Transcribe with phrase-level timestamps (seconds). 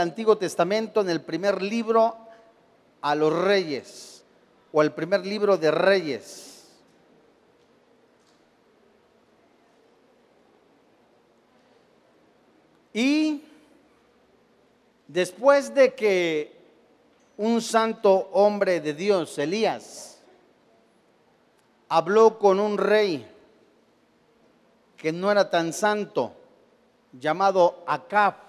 [0.00, 2.16] Antiguo Testamento en el primer libro
[3.00, 4.22] a los reyes
[4.70, 6.68] o el primer libro de reyes.
[12.92, 13.42] Y
[15.08, 16.56] después de que
[17.36, 20.20] un santo hombre de Dios, Elías,
[21.88, 23.28] habló con un rey
[24.96, 26.34] que no era tan santo,
[27.12, 28.47] llamado Acab,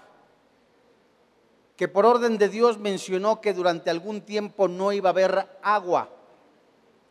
[1.80, 6.10] que por orden de Dios mencionó que durante algún tiempo no iba a haber agua.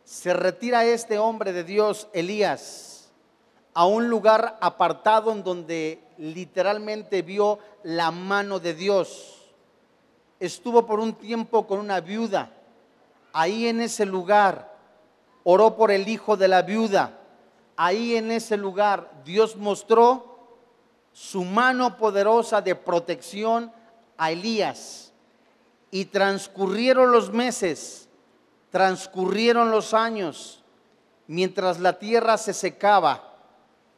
[0.04, 3.10] Se retira este hombre de Dios, Elías,
[3.74, 9.50] a un lugar apartado en donde literalmente vio la mano de Dios.
[10.38, 12.52] Estuvo por un tiempo con una viuda.
[13.32, 14.72] Ahí en ese lugar
[15.42, 17.18] oró por el hijo de la viuda.
[17.76, 20.38] Ahí en ese lugar Dios mostró
[21.12, 23.72] su mano poderosa de protección
[24.20, 25.12] a Elías.
[25.90, 28.08] Y transcurrieron los meses,
[28.70, 30.62] transcurrieron los años,
[31.26, 33.34] mientras la tierra se secaba.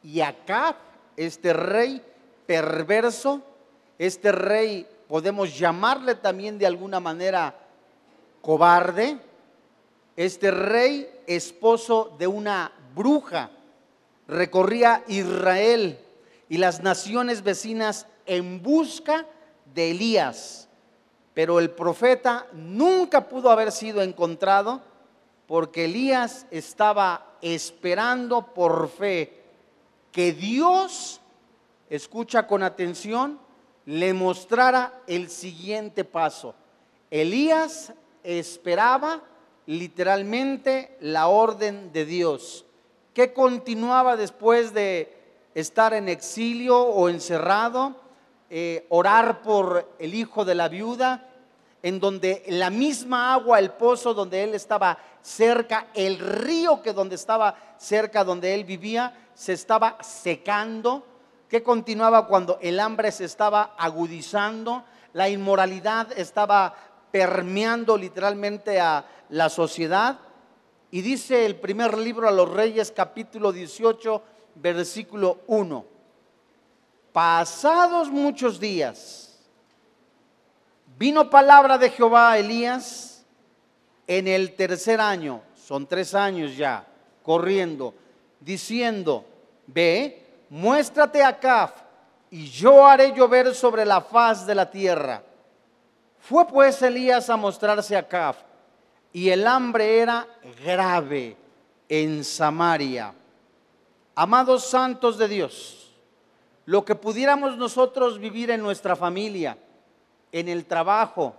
[0.01, 0.75] Y acá,
[1.15, 2.01] este rey
[2.47, 3.41] perverso,
[3.99, 7.55] este rey, podemos llamarle también de alguna manera
[8.41, 9.19] cobarde,
[10.15, 13.49] este rey, esposo de una bruja,
[14.27, 15.99] recorría Israel
[16.49, 19.33] y las naciones vecinas en busca de
[19.75, 20.69] Elías,
[21.33, 24.81] pero el profeta nunca pudo haber sido encontrado
[25.47, 29.41] porque Elías estaba esperando por fe
[30.11, 31.19] que Dios,
[31.89, 33.39] escucha con atención,
[33.85, 36.55] le mostrara el siguiente paso.
[37.11, 37.93] Elías
[38.23, 39.21] esperaba
[39.65, 42.65] literalmente la orden de Dios.
[43.13, 45.15] que continuaba después de
[45.53, 47.95] estar en exilio o encerrado?
[48.49, 51.29] Eh, orar por el hijo de la viuda,
[51.81, 57.15] en donde la misma agua, el pozo donde él estaba cerca, el río que donde
[57.15, 61.05] estaba cerca, donde él vivía, se estaba secando,
[61.49, 64.83] que continuaba cuando el hambre se estaba agudizando,
[65.13, 66.73] la inmoralidad estaba
[67.11, 70.19] permeando literalmente a la sociedad.
[70.89, 74.21] Y dice el primer libro a los reyes capítulo 18,
[74.55, 75.92] versículo 1.
[77.13, 79.37] Pasados muchos días,
[80.97, 83.23] vino palabra de Jehová a Elías
[84.07, 86.87] en el tercer año, son tres años ya,
[87.21, 87.93] corriendo,
[88.39, 89.25] diciendo,
[89.67, 91.73] ve, muéstrate acá
[92.31, 95.21] y yo haré llover sobre la faz de la tierra.
[96.19, 98.37] Fue pues Elías a mostrarse a Caf
[99.11, 100.27] y el hambre era
[100.65, 101.37] grave
[101.87, 103.13] en Samaria.
[104.15, 105.82] Amados santos de Dios,
[106.65, 109.57] lo que pudiéramos nosotros vivir en nuestra familia,
[110.31, 111.35] en el trabajo,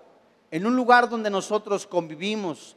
[0.50, 2.76] en un lugar donde nosotros convivimos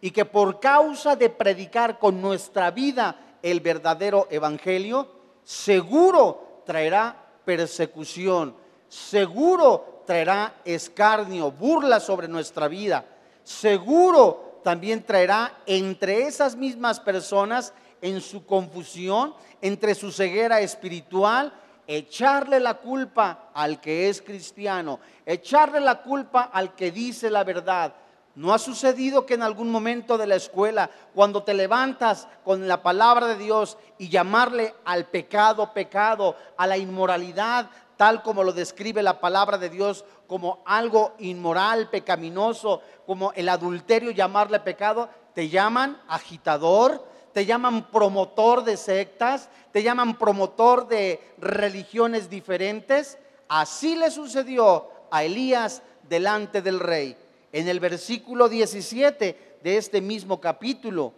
[0.00, 5.08] y que por causa de predicar con nuestra vida el verdadero evangelio,
[5.44, 8.54] seguro traerá persecución,
[8.88, 13.04] seguro traerá escarnio, burla sobre nuestra vida,
[13.42, 21.52] seguro también traerá entre esas mismas personas en su confusión, entre su ceguera espiritual,
[21.88, 27.94] echarle la culpa al que es cristiano, echarle la culpa al que dice la verdad.
[28.34, 32.82] ¿No ha sucedido que en algún momento de la escuela, cuando te levantas con la
[32.82, 39.02] palabra de Dios y llamarle al pecado, pecado, a la inmoralidad, tal como lo describe
[39.02, 46.00] la palabra de Dios, como algo inmoral, pecaminoso, como el adulterio, llamarle pecado, te llaman
[46.06, 47.04] agitador,
[47.38, 53.16] te llaman promotor de sectas, te llaman promotor de religiones diferentes.
[53.46, 57.16] Así le sucedió a Elías delante del rey.
[57.52, 61.12] En el versículo 17 de este mismo capítulo,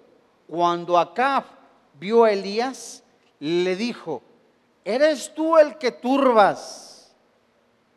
[0.46, 1.44] cuando Acab
[1.98, 3.02] vio a Elías,
[3.38, 4.20] le dijo,
[4.84, 7.14] ¿eres tú el que turbas?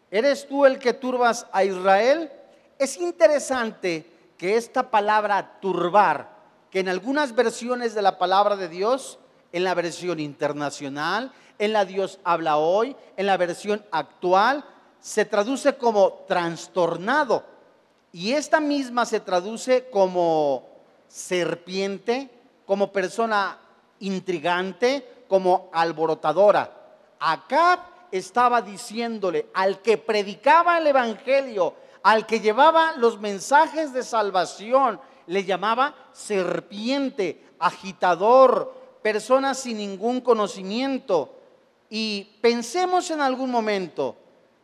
[0.09, 2.31] ¿Eres tú el que turbas a Israel?
[2.79, 4.05] Es interesante
[4.37, 6.32] que esta palabra turbar
[6.73, 9.19] que en algunas versiones de la palabra de Dios,
[9.51, 14.65] en la versión internacional, en la Dios habla hoy, en la versión actual,
[14.99, 17.43] se traduce como trastornado.
[18.11, 20.67] Y esta misma se traduce como
[21.07, 22.31] serpiente,
[22.65, 23.59] como persona
[23.99, 26.71] intrigante, como alborotadora.
[27.19, 34.99] Acá estaba diciéndole al que predicaba el Evangelio, al que llevaba los mensajes de salvación,
[35.27, 41.35] le llamaba serpiente, agitador, persona sin ningún conocimiento.
[41.89, 44.15] Y pensemos en algún momento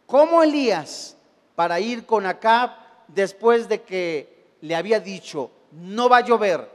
[0.05, 1.15] cómo Elías,
[1.55, 2.71] para ir con Acab
[3.07, 6.69] después de que le había dicho, no va a llover,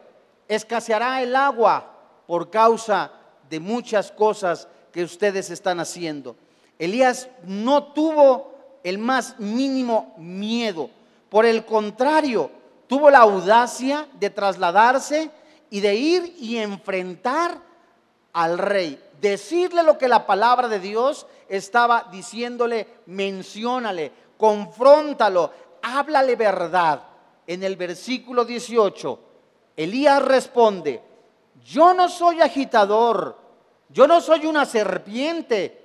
[0.48, 1.90] escaseará el agua
[2.26, 3.12] por causa
[3.48, 6.36] de muchas cosas que ustedes están haciendo.
[6.78, 10.90] Elías no tuvo el más mínimo miedo,
[11.28, 12.50] por el contrario,
[12.86, 15.30] tuvo la audacia de trasladarse
[15.70, 17.58] y de ir y enfrentar
[18.32, 25.50] al rey, decirle lo que la palabra de Dios estaba diciéndole, menciónale, confróntalo,
[25.82, 27.02] háblale verdad.
[27.46, 29.18] En el versículo 18,
[29.76, 31.02] Elías responde,
[31.64, 33.38] yo no soy agitador,
[33.88, 35.84] yo no soy una serpiente,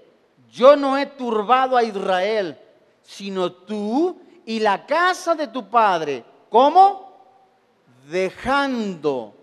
[0.52, 2.58] yo no he turbado a Israel,
[3.04, 6.24] sino tú y la casa de tu padre.
[6.50, 7.10] ¿Cómo?
[8.10, 9.34] Dejando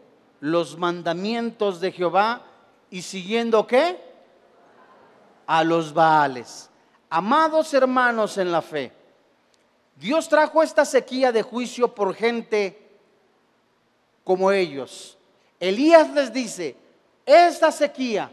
[0.41, 2.43] los mandamientos de Jehová
[2.91, 4.01] y siguiendo qué?
[5.47, 6.71] A los Baales.
[7.09, 8.93] Amados hermanos en la fe,
[9.95, 12.87] Dios trajo esta sequía de juicio por gente
[14.25, 15.17] como ellos.
[15.61, 16.77] Elías les dice,
[17.25, 18.31] esta sequía,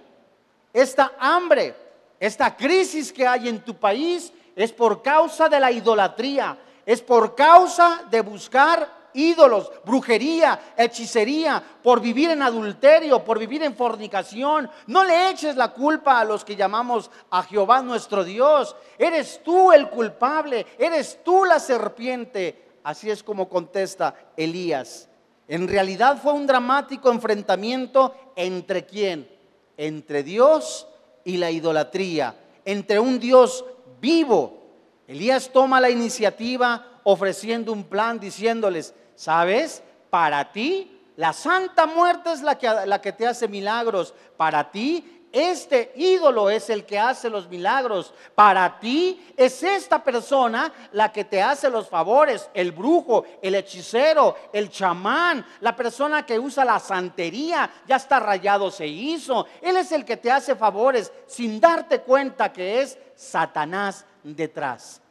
[0.74, 1.76] esta hambre,
[2.20, 7.36] esta crisis que hay en tu país es por causa de la idolatría, es por
[7.36, 14.70] causa de buscar ídolos, brujería, hechicería, por vivir en adulterio, por vivir en fornicación.
[14.88, 18.76] No le eches la culpa a los que llamamos a Jehová nuestro Dios.
[18.98, 22.80] Eres tú el culpable, eres tú la serpiente.
[22.84, 25.10] Así es como contesta Elías.
[25.48, 29.30] En realidad fue un dramático enfrentamiento entre quién?
[29.78, 30.88] Entre Dios
[31.24, 33.66] y la idolatría, entre un Dios
[34.00, 34.63] vivo.
[35.08, 39.84] Elías toma la iniciativa ofreciendo un plan diciéndoles, ¿Sabes?
[40.10, 44.14] Para ti, la santa muerte es la que, te hace milagros.
[44.38, 48.14] Para ti, este ídolo es el que hace los milagros.
[48.36, 52.50] Para ti es esta persona la que te hace los favores.
[52.54, 58.72] El brujo, el hechicero, el chamán, la persona que usa la santería, ya está rayado,
[58.72, 59.48] se hizo.
[59.62, 65.02] Él es el que te hace favores sin darte cuenta que es Satanás detrás.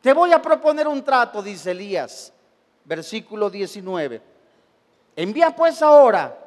[0.00, 2.32] Te voy a proponer un trato, dice Elías
[2.84, 4.22] versículo 19.
[5.16, 6.38] Envía pues ahora,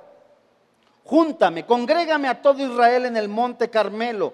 [1.03, 4.33] júntame, congrégame a todo Israel en el monte Carmelo.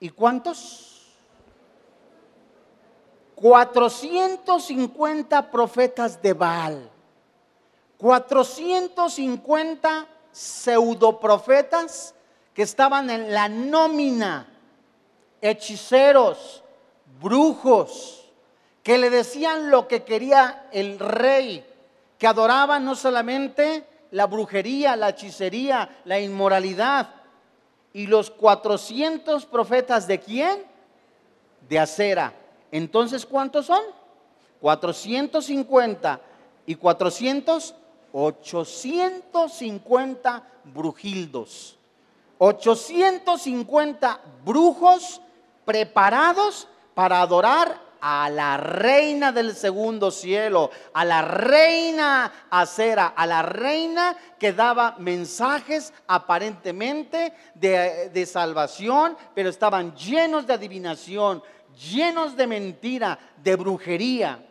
[0.00, 0.88] ¿Y cuántos?
[3.36, 6.88] 450 profetas de Baal,
[7.98, 12.14] 450 pseudoprofetas
[12.54, 14.46] que estaban en la nómina,
[15.40, 16.61] hechiceros,
[17.22, 18.24] brujos,
[18.82, 21.64] que le decían lo que quería el rey,
[22.18, 27.10] que adoraban no solamente la brujería, la hechicería, la inmoralidad.
[27.94, 30.64] Y los 400 profetas de quién?
[31.68, 32.32] De acera.
[32.70, 33.82] Entonces, ¿cuántos son?
[34.60, 36.20] 450
[36.66, 37.74] y 400,
[38.12, 41.76] 850 brujildos.
[42.38, 45.20] 850 brujos
[45.64, 53.42] preparados para adorar a la reina del segundo cielo, a la reina acera, a la
[53.42, 61.44] reina que daba mensajes aparentemente de, de salvación, pero estaban llenos de adivinación,
[61.92, 64.48] llenos de mentira, de brujería.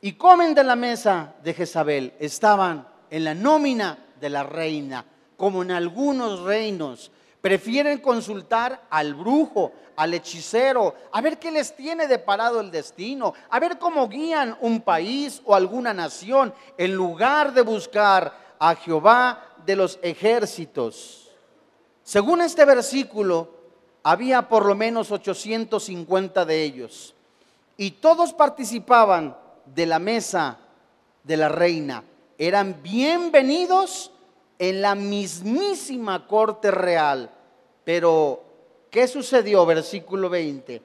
[0.00, 5.04] Y comen de la mesa de Jezabel, estaban en la nómina de la reina,
[5.36, 7.10] como en algunos reinos
[7.42, 13.58] Prefieren consultar al brujo, al hechicero, a ver qué les tiene deparado el destino, a
[13.58, 19.74] ver cómo guían un país o alguna nación, en lugar de buscar a Jehová de
[19.74, 21.32] los ejércitos.
[22.04, 23.50] Según este versículo,
[24.04, 27.12] había por lo menos 850 de ellos,
[27.76, 30.58] y todos participaban de la mesa
[31.24, 32.04] de la reina.
[32.38, 34.11] Eran bienvenidos
[34.62, 37.28] en la mismísima corte real.
[37.82, 38.44] Pero,
[38.90, 39.66] ¿qué sucedió?
[39.66, 40.80] Versículo 20.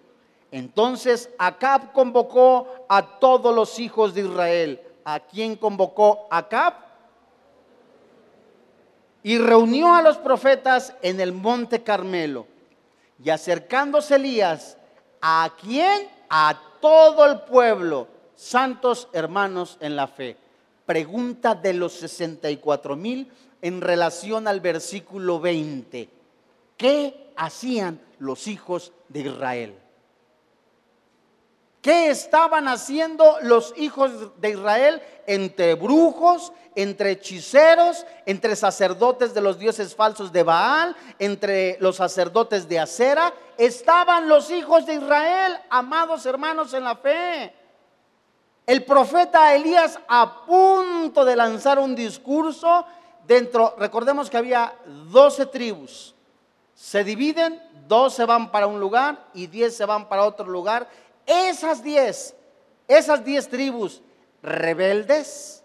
[0.50, 4.82] Entonces Acab convocó a todos los hijos de Israel.
[5.06, 6.74] ¿A quién convocó Acab?
[9.22, 12.48] Y reunió a los profetas en el monte Carmelo.
[13.24, 14.76] Y acercándose Elías,
[15.22, 16.10] ¿a quién?
[16.32, 20.36] A todo el pueblo, santos hermanos en la fe.
[20.88, 23.32] Pregunta de los 64 mil
[23.68, 26.10] en relación al versículo 20.
[26.78, 29.78] ¿Qué hacían los hijos de Israel?
[31.82, 39.60] ¿Qué estaban haciendo los hijos de Israel entre brujos, entre hechiceros, entre sacerdotes de los
[39.60, 43.34] dioses falsos de Baal, entre los sacerdotes de Acera?
[43.58, 47.54] Estaban los hijos de Israel, amados hermanos en la fe.
[48.66, 52.86] El profeta Elías a punto de lanzar un discurso
[53.28, 54.74] dentro, recordemos que había
[55.12, 56.16] 12 tribus.
[56.74, 60.88] Se dividen, dos se van para un lugar y diez se van para otro lugar
[61.28, 62.34] esas diez,
[62.88, 64.02] esas diez tribus
[64.42, 65.62] rebeldes,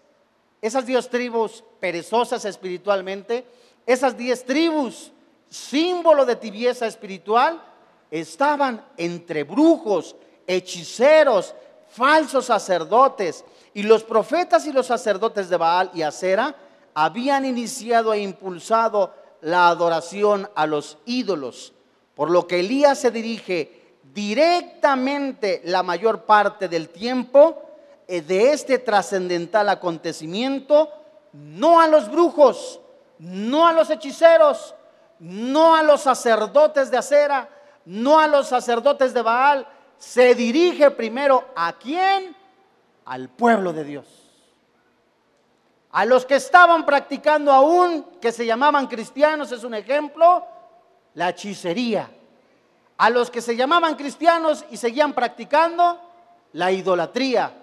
[0.61, 3.47] esas diez tribus perezosas espiritualmente,
[3.85, 5.11] esas diez tribus,
[5.49, 7.63] símbolo de tibieza espiritual,
[8.11, 10.15] estaban entre brujos,
[10.45, 11.55] hechiceros,
[11.87, 13.45] falsos sacerdotes.
[13.73, 16.55] Y los profetas y los sacerdotes de Baal y Acera
[16.93, 21.73] habían iniciado e impulsado la adoración a los ídolos.
[22.15, 23.83] Por lo que Elías se dirige
[24.13, 27.61] directamente la mayor parte del tiempo
[28.07, 30.89] eh, de este trascendental acontecimiento,
[31.33, 32.79] no a los brujos,
[33.17, 34.75] no a los hechiceros,
[35.19, 37.49] no a los sacerdotes de acera,
[37.85, 42.35] no a los sacerdotes de Baal, se dirige primero a quién?
[43.05, 44.22] Al pueblo de Dios.
[45.93, 50.45] A los que estaban practicando aún, que se llamaban cristianos, es un ejemplo,
[51.13, 52.09] la hechicería
[52.97, 55.99] a los que se llamaban cristianos y seguían practicando
[56.53, 57.53] la idolatría,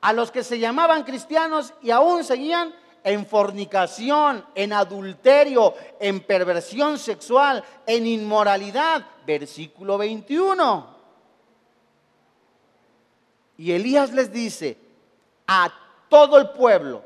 [0.00, 6.98] a los que se llamaban cristianos y aún seguían en fornicación, en adulterio, en perversión
[6.98, 9.06] sexual, en inmoralidad.
[9.26, 10.86] Versículo 21.
[13.58, 14.78] Y Elías les dice
[15.46, 15.70] a
[16.08, 17.04] todo el pueblo,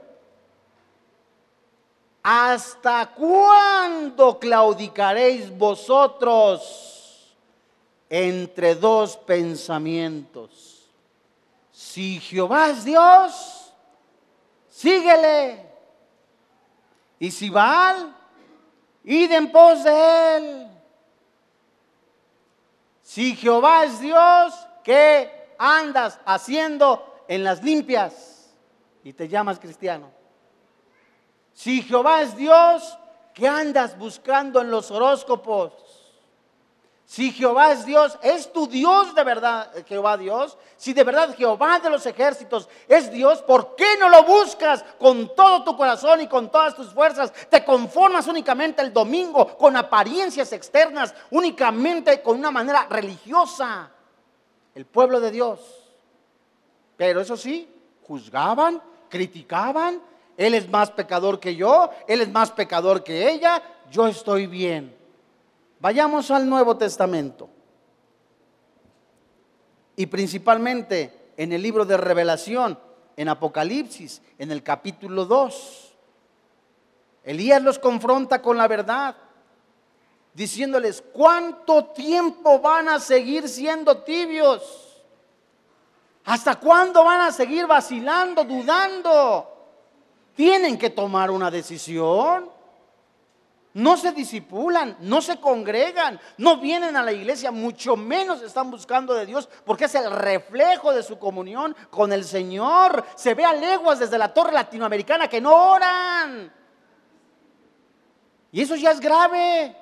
[2.25, 6.85] ¿hasta cuándo claudicaréis vosotros?
[8.17, 10.89] entre dos pensamientos.
[11.73, 13.73] Si Jehová es Dios,
[14.69, 15.69] síguele.
[17.19, 18.15] Y si Baal,
[19.03, 20.69] id en pos de él.
[23.03, 24.55] Si Jehová es Dios,
[24.85, 28.49] ¿qué andas haciendo en las limpias?
[29.03, 30.09] Y te llamas cristiano.
[31.55, 32.99] Si Jehová es Dios,
[33.33, 35.73] ¿qué andas buscando en los horóscopos?
[37.07, 40.57] Si Jehová es Dios, ¿es tu Dios de verdad Jehová Dios?
[40.77, 45.33] Si de verdad Jehová de los ejércitos es Dios, ¿por qué no lo buscas con
[45.37, 47.33] todo tu corazón y con todas tus fuerzas?
[47.51, 53.91] Te conformas únicamente el domingo con apariencias externas, únicamente con una manera religiosa.
[54.75, 55.61] El pueblo de Dios.
[56.97, 57.69] Pero eso sí,
[58.07, 60.01] juzgaban, criticaban.
[60.37, 64.97] Él es más pecador que yo, él es más pecador que ella, yo estoy bien.
[65.81, 67.49] Vayamos al Nuevo Testamento.
[69.97, 72.79] Y principalmente en el libro de revelación,
[73.17, 75.95] en Apocalipsis, en el capítulo 2.
[77.25, 79.17] Elías los confronta con la verdad,
[80.33, 85.03] diciéndoles, ¿cuánto tiempo van a seguir siendo tibios?
[86.25, 89.54] ¿Hasta cuándo van a seguir vacilando, dudando?
[90.35, 92.55] Tienen que tomar una decisión
[93.75, 99.15] no se disipulan, no se congregan, no vienen a la iglesia, mucho menos están buscando
[99.15, 103.05] de Dios, porque es el reflejo de su comunión con el Señor.
[103.17, 106.53] Se ve a leguas desde la torre latinoamericana que no oran.
[108.53, 109.77] Y eso ya es grave.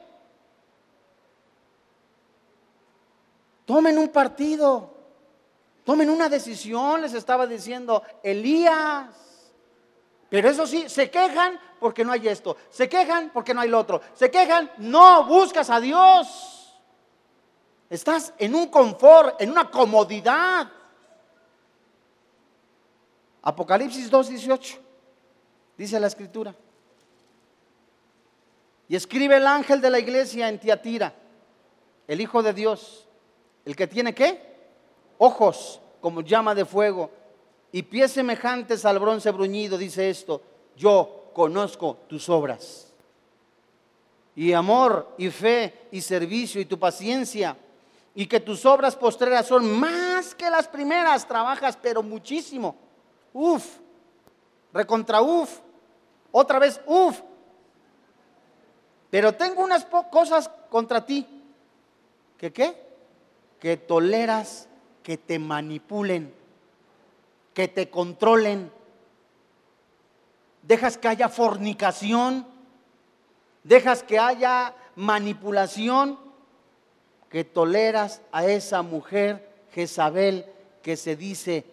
[3.67, 4.91] Tomen un partido,
[5.85, 9.32] tomen una decisión, les estaba diciendo Elías.
[10.33, 12.57] Pero eso sí, se quejan porque no hay esto.
[12.71, 14.01] Se quejan porque no hay lo otro.
[14.15, 16.81] Se quejan, no buscas a Dios.
[17.91, 20.73] Estás en un confort, en una comodidad.
[23.43, 24.79] Apocalipsis 2.18,
[25.77, 26.55] dice la escritura.
[28.89, 31.13] Y escribe el ángel de la iglesia en Tiatira,
[32.09, 33.07] el Hijo de Dios,
[33.67, 34.71] el que tiene qué?
[35.19, 37.11] Ojos como llama de fuego
[37.73, 40.43] y pies semejantes al bronce bruñido, dice esto,
[40.77, 42.93] yo conozco tus obras.
[44.37, 47.57] Y amor y fe y servicio y tu paciencia.
[48.15, 51.27] Y que tus obras postreras son más que las primeras.
[51.27, 52.77] Trabajas pero muchísimo.
[53.33, 53.65] Uf.
[54.73, 55.61] Recontra uf.
[56.31, 57.21] Otra vez uf.
[59.11, 61.27] Pero tengo unas cosas contra ti.
[62.39, 62.75] ¿Que qué?
[63.61, 64.69] Que toleras
[65.03, 66.35] que te manipulen,
[67.55, 68.71] que te controlen.
[70.63, 72.47] Dejas que haya fornicación,
[73.65, 76.19] dejas que haya manipulación,
[77.29, 80.47] que toleras a esa mujer Jezabel
[80.83, 81.65] que se dice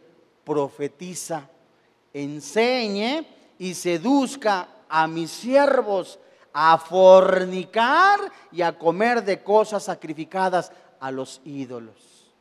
[0.44, 1.50] profetiza,
[2.14, 6.20] enseñe y seduzca a mis siervos
[6.54, 8.20] a fornicar
[8.52, 12.32] y a comer de cosas sacrificadas a los ídolos.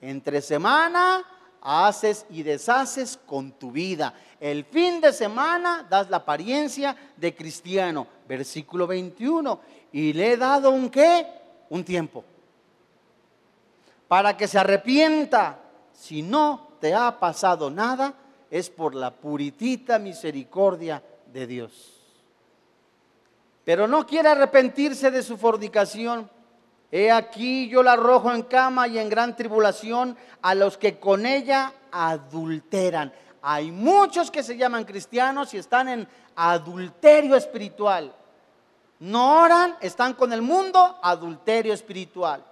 [0.00, 1.22] Entre semana
[1.62, 4.14] haces y deshaces con tu vida.
[4.40, 8.06] El fin de semana das la apariencia de cristiano.
[8.28, 9.60] Versículo 21.
[9.92, 11.26] Y le he dado un qué?
[11.70, 12.24] Un tiempo.
[14.08, 15.58] Para que se arrepienta.
[15.94, 18.14] Si no te ha pasado nada,
[18.50, 21.02] es por la puritita misericordia
[21.32, 22.00] de Dios.
[23.64, 26.28] Pero no quiere arrepentirse de su fornicación
[26.94, 31.24] He aquí yo la arrojo en cama y en gran tribulación a los que con
[31.24, 33.10] ella adulteran.
[33.40, 36.06] Hay muchos que se llaman cristianos y están en
[36.36, 38.14] adulterio espiritual.
[39.00, 42.44] No oran, están con el mundo, adulterio espiritual.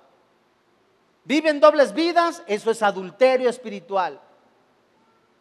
[1.24, 4.18] Viven dobles vidas, eso es adulterio espiritual.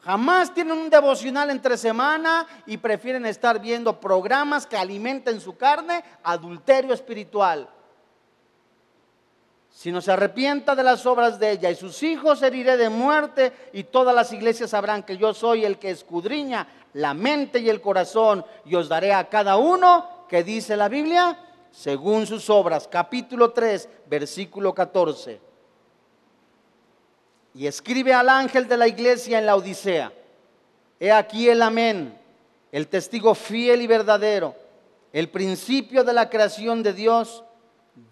[0.02, 6.04] Jamás tienen un devocional entre semana y prefieren estar viendo programas que alimenten su carne,
[6.22, 7.70] adulterio espiritual
[9.92, 13.84] no se arrepienta de las obras de ella y sus hijos heriré de muerte y
[13.84, 18.44] todas las iglesias sabrán que yo soy el que escudriña la mente y el corazón
[18.66, 21.40] y os daré a cada uno que dice la Biblia
[21.72, 22.88] según sus obras.
[22.88, 25.40] Capítulo 3, versículo 14.
[27.54, 30.12] Y escribe al ángel de la iglesia en la Odisea.
[31.00, 32.20] He aquí el amén,
[32.72, 34.56] el testigo fiel y verdadero,
[35.14, 37.44] el principio de la creación de Dios,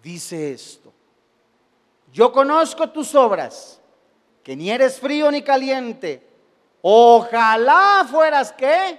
[0.02, 0.87] dice esto
[2.12, 3.80] yo conozco tus obras,
[4.42, 6.26] que ni eres frío ni caliente.
[6.80, 8.98] Ojalá fueras qué.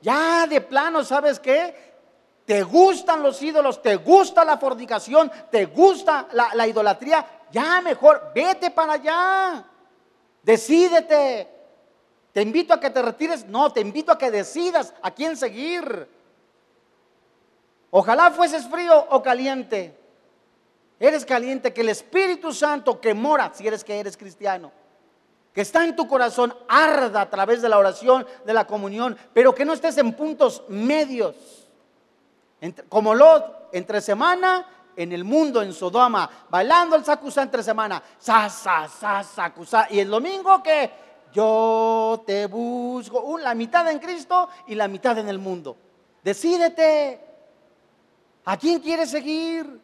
[0.00, 1.94] Ya de plano, ¿sabes qué?
[2.44, 7.24] Te gustan los ídolos, te gusta la fornicación, te gusta la, la idolatría.
[7.50, 9.64] Ya mejor, vete para allá.
[10.42, 11.48] Decídete.
[12.32, 13.46] Te invito a que te retires.
[13.46, 16.08] No, te invito a que decidas a quién seguir.
[17.90, 20.03] Ojalá fueses frío o caliente
[20.98, 24.72] eres caliente, que el Espíritu Santo que mora, si eres que eres cristiano,
[25.52, 29.54] que está en tu corazón, arda a través de la oración, de la comunión, pero
[29.54, 31.36] que no estés en puntos medios.
[32.88, 38.48] como Lot, entre semana, en el mundo, en Sodoma, bailando el sacusa entre semana, sa,
[39.90, 40.90] y el domingo que
[41.32, 45.76] yo te busco, la mitad en Cristo y la mitad en el mundo.
[46.22, 47.20] Decídete,
[48.44, 49.80] ¿a quién quieres seguir?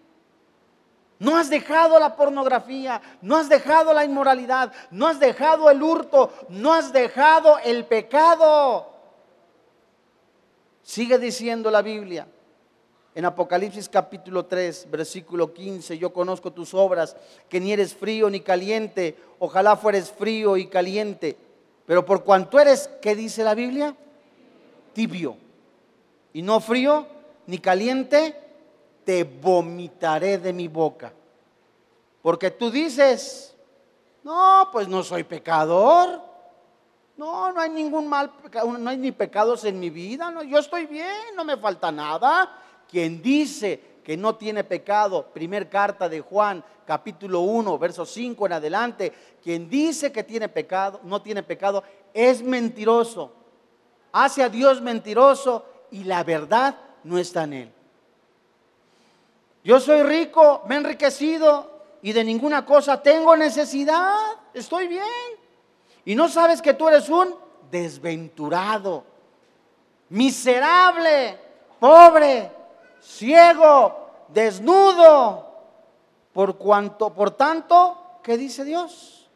[1.20, 6.33] No has dejado la pornografía, no has dejado la inmoralidad, no has dejado el hurto,
[6.48, 8.90] no has dejado el pecado.
[10.83, 12.26] Sigue diciendo la Biblia
[13.14, 17.14] en Apocalipsis capítulo 3, versículo 15, yo conozco tus obras,
[17.50, 21.37] que ni eres frío ni caliente, ojalá fueres frío y caliente,
[21.87, 23.94] pero por cuanto eres, ¿qué dice la Biblia?
[24.94, 25.37] Tibio,
[26.33, 27.06] y no frío
[27.46, 28.37] ni caliente,
[29.04, 31.12] te vomitaré de mi boca.
[32.22, 33.56] Porque tú dices,
[34.22, 36.20] no, pues no soy pecador.
[37.16, 38.32] No, no hay ningún mal,
[38.78, 40.30] no hay ni pecados en mi vida.
[40.30, 42.56] No, yo estoy bien, no me falta nada.
[42.88, 48.52] Quien dice que no tiene pecado, primer carta de Juan, capítulo 1, verso 5 en
[48.52, 53.32] adelante, quien dice que tiene pecado, no tiene pecado, es mentiroso.
[54.12, 57.72] Hace a Dios mentiroso y la verdad no está en él.
[59.62, 61.70] Yo soy rico, me he enriquecido
[62.03, 64.16] y de ninguna cosa tengo necesidad.
[64.55, 65.05] Estoy bien.
[66.05, 67.35] Y no sabes que tú eres un
[67.70, 69.05] desventurado,
[70.09, 71.38] miserable,
[71.79, 72.51] pobre,
[73.01, 75.49] ciego, desnudo.
[76.33, 79.29] Por cuanto, por tanto, ¿qué dice Dios?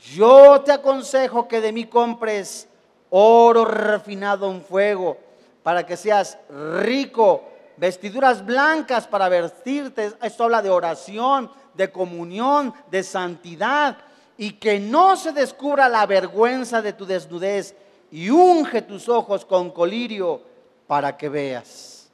[0.00, 2.68] Yo te aconsejo que de mí compres
[3.10, 5.16] oro refinado en fuego
[5.62, 10.12] para que seas rico vestiduras blancas para vestirte.
[10.22, 13.98] Esto habla de oración, de comunión, de santidad.
[14.36, 17.74] Y que no se descubra la vergüenza de tu desnudez.
[18.10, 20.42] Y unge tus ojos con colirio
[20.86, 22.10] para que veas.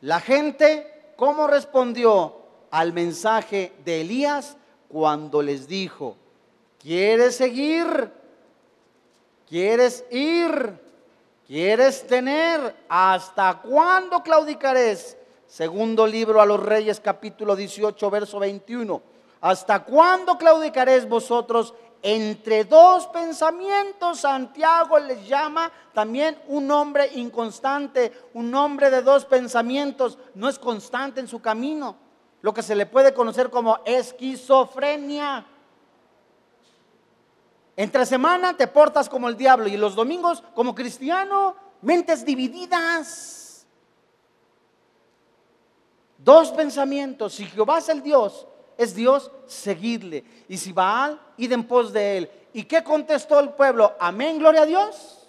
[0.00, 2.36] La gente, ¿cómo respondió
[2.70, 4.56] al mensaje de Elías
[4.88, 6.16] cuando les dijo,
[6.80, 8.10] ¿quieres seguir?
[9.48, 10.80] ¿Quieres ir?
[11.52, 12.74] ¿Quieres tener?
[12.88, 15.18] ¿Hasta cuándo claudicaréis?
[15.46, 19.02] Segundo libro a los Reyes, capítulo 18, verso 21.
[19.42, 24.20] ¿Hasta cuándo claudicaréis vosotros entre dos pensamientos?
[24.20, 31.20] Santiago les llama también un hombre inconstante, un hombre de dos pensamientos, no es constante
[31.20, 31.96] en su camino,
[32.40, 35.44] lo que se le puede conocer como esquizofrenia.
[37.76, 43.66] Entre semana te portas como el diablo y los domingos como cristiano, mentes divididas.
[46.18, 50.24] Dos pensamientos, si Jehová es el Dios, es Dios, seguidle.
[50.48, 52.30] Y si Baal, id en pos de él.
[52.52, 53.94] ¿Y qué contestó el pueblo?
[53.98, 55.28] Amén, gloria a Dios.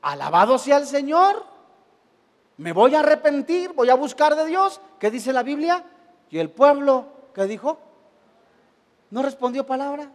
[0.00, 1.44] Alabado sea el Señor.
[2.56, 4.80] Me voy a arrepentir, voy a buscar de Dios.
[4.98, 5.84] ¿Qué dice la Biblia?
[6.30, 7.78] Y el pueblo, ¿qué dijo?
[9.10, 10.10] No respondió palabra.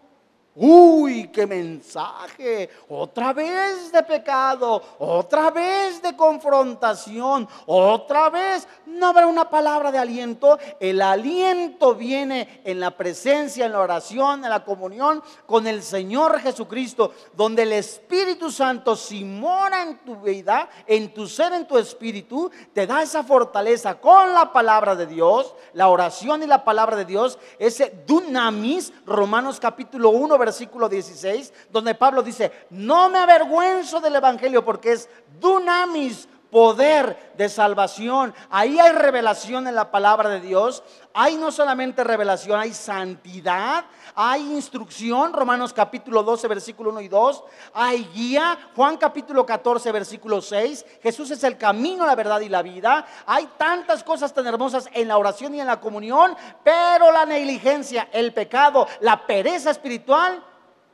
[0.55, 2.69] Uy, qué mensaje.
[2.87, 8.67] Otra vez de pecado, otra vez de confrontación, otra vez.
[8.93, 10.60] No habrá una palabra de aliento.
[10.79, 16.39] El aliento viene en la presencia, en la oración, en la comunión con el Señor
[16.39, 21.77] Jesucristo, donde el Espíritu Santo, si mora en tu vida, en tu ser, en tu
[21.77, 26.95] espíritu, te da esa fortaleza con la palabra de Dios, la oración y la palabra
[26.95, 33.99] de Dios, ese dunamis, Romanos capítulo 1, versículo 16, donde Pablo dice, no me avergüenzo
[33.99, 38.33] del Evangelio porque es dunamis, poder de salvación.
[38.51, 40.83] Ahí hay revelación en la palabra de Dios.
[41.11, 47.43] Hay no solamente revelación, hay santidad, hay instrucción, Romanos capítulo 12, versículo 1 y 2.
[47.73, 50.85] Hay guía, Juan capítulo 14, versículo 6.
[51.01, 53.03] Jesús es el camino, la verdad y la vida.
[53.25, 58.09] Hay tantas cosas tan hermosas en la oración y en la comunión, pero la negligencia,
[58.11, 60.43] el pecado, la pereza espiritual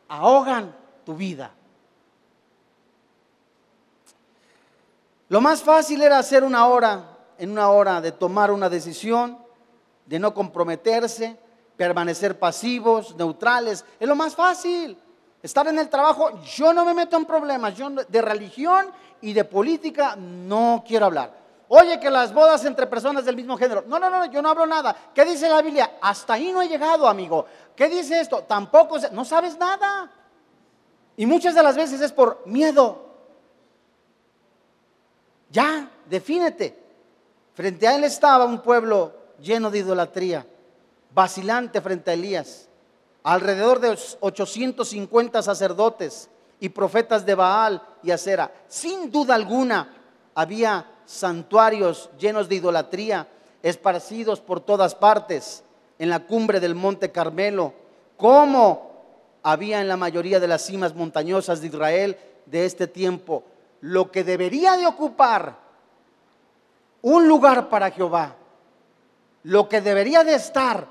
[0.07, 0.73] ahogan
[1.05, 1.51] tu vida.
[5.29, 9.37] Lo más fácil era hacer una hora, en una hora de tomar una decisión,
[10.05, 11.39] de no comprometerse,
[11.77, 13.85] permanecer pasivos, neutrales.
[13.99, 14.97] Es lo más fácil.
[15.41, 17.75] Estar en el trabajo, yo no me meto en problemas.
[17.75, 18.87] Yo de religión
[19.21, 21.37] y de política no quiero hablar.
[21.67, 23.83] Oye, que las bodas entre personas del mismo género.
[23.85, 24.95] No, no, no, yo no hablo nada.
[25.13, 25.97] ¿Qué dice la Biblia?
[26.01, 27.45] Hasta ahí no he llegado, amigo.
[27.75, 28.43] ¿Qué dice esto?
[28.47, 30.11] Tampoco, no sabes nada.
[31.15, 33.08] Y muchas de las veces es por miedo.
[35.49, 36.77] Ya, defínete.
[37.53, 40.45] Frente a él estaba un pueblo lleno de idolatría,
[41.13, 42.67] vacilante frente a Elías.
[43.23, 48.51] Alrededor de 850 sacerdotes y profetas de Baal y Acera.
[48.67, 49.93] Sin duda alguna
[50.35, 53.27] había santuarios llenos de idolatría,
[53.62, 55.63] esparcidos por todas partes,
[55.97, 57.73] en la cumbre del monte Carmelo,
[58.15, 58.89] como
[59.43, 63.43] había en la mayoría de las cimas montañosas de Israel de este tiempo
[63.81, 65.57] lo que debería de ocupar
[67.01, 68.35] un lugar para Jehová,
[69.43, 70.87] lo que debería de estar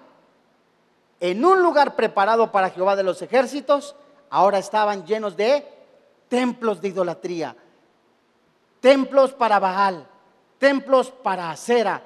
[1.21, 3.95] en un lugar preparado para Jehová de los ejércitos,
[4.31, 5.67] ahora estaban llenos de
[6.29, 7.57] templos de idolatría,
[8.81, 10.07] templos para Baal,
[10.59, 12.03] templos para Acera,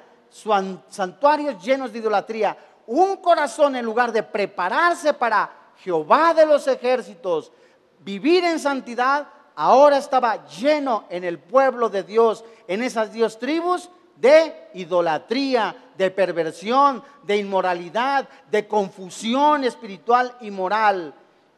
[0.89, 7.53] santuarios llenos de idolatría, un corazón en lugar de prepararse para Jehová de los ejércitos,
[8.01, 13.91] vivir en santidad, ahora estaba lleno en el pueblo de Dios, en esas diez tribus,
[14.17, 21.13] de idolatría, de perversión, de inmoralidad, de confusión espiritual y moral.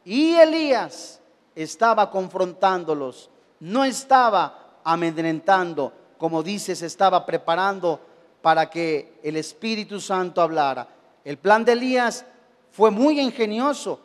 [0.05, 1.21] Y Elías
[1.55, 3.31] estaba confrontándolos,
[3.61, 8.01] no estaba amedrentando, como dice, se estaba preparando
[8.41, 10.89] para que el Espíritu Santo hablara.
[11.25, 12.25] El plan de Elías
[12.71, 14.01] fue muy ingenioso,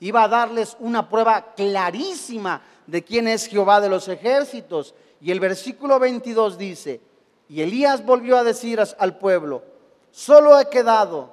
[0.00, 4.94] iba a darles una prueba clarísima de quién es Jehová de los ejércitos.
[5.20, 7.00] Y el versículo 22 dice,
[7.48, 9.62] y Elías volvió a decir al pueblo,
[10.10, 11.32] solo he quedado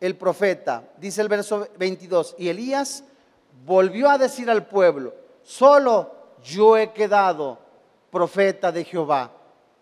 [0.00, 3.04] el profeta, dice el verso 22, y Elías
[3.64, 7.58] volvió a decir al pueblo, solo yo he quedado
[8.10, 9.30] profeta de Jehová.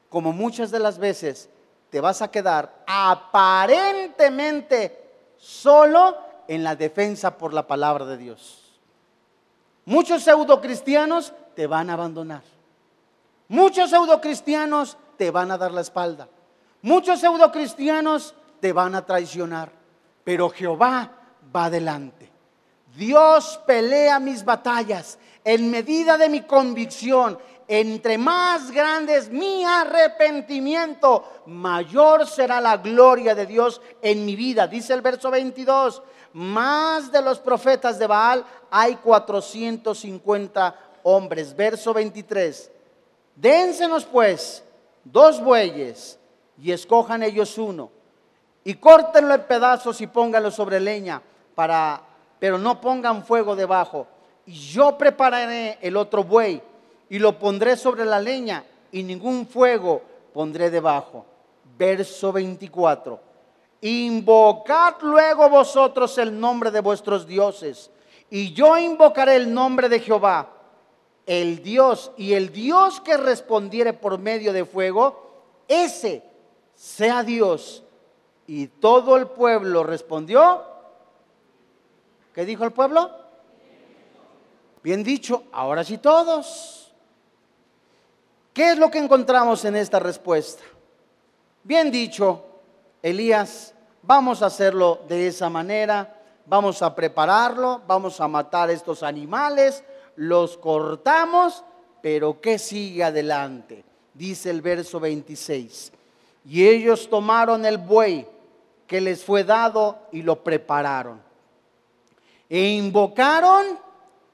[0.09, 1.51] Como muchas de las veces
[1.91, 5.05] te vas a quedar aparentemente
[5.37, 6.17] solo
[6.49, 8.68] en la defensa por la palabra de Dios.
[9.89, 12.43] Muchos pseudo cristianos te van a abandonar.
[13.49, 16.29] Muchos pseudo cristianos te van a dar la espalda.
[16.83, 19.73] Muchos pseudo cristianos te van a traicionar.
[20.25, 21.11] Pero Jehová
[21.57, 22.31] va adelante.
[22.99, 27.39] Dios pelea mis batallas en medida de mi convicción.
[27.67, 34.67] Entre más grande es mi arrepentimiento, mayor será la gloria de Dios en mi vida.
[34.67, 41.55] Dice el verso 22 más de los profetas de Baal hay 450 hombres.
[41.57, 42.71] Verso 23.
[43.35, 44.65] Dénsenos pues
[45.05, 46.19] dos bueyes
[46.61, 47.91] y escojan ellos uno
[48.65, 51.23] y córtenlo en pedazos y pónganlo sobre leña
[51.55, 52.03] para
[52.39, 54.07] pero no pongan fuego debajo.
[54.47, 56.63] Y yo prepararé el otro buey
[57.09, 61.27] y lo pondré sobre la leña y ningún fuego pondré debajo.
[61.77, 63.28] Verso 24.
[63.81, 67.91] Invocad luego vosotros el nombre de vuestros dioses
[68.31, 70.51] y yo invocaré el nombre de Jehová,
[71.27, 76.23] el Dios, y el Dios que respondiere por medio de fuego, ese
[76.75, 77.83] sea Dios.
[78.47, 80.63] Y todo el pueblo respondió.
[82.35, 83.11] ¿Qué dijo el pueblo?
[84.83, 86.93] Bien dicho, ahora sí todos.
[88.53, 90.63] ¿Qué es lo que encontramos en esta respuesta?
[91.63, 92.45] Bien dicho,
[93.03, 99.85] Elías, vamos a hacerlo de esa manera, vamos a prepararlo, vamos a matar estos animales,
[100.17, 101.65] los cortamos,
[102.03, 103.85] pero ¿qué sigue adelante?
[104.15, 105.93] Dice el verso 26.
[106.47, 108.27] Y ellos tomaron el buey
[108.87, 111.21] que les fue dado y lo prepararon.
[112.49, 113.79] E invocaron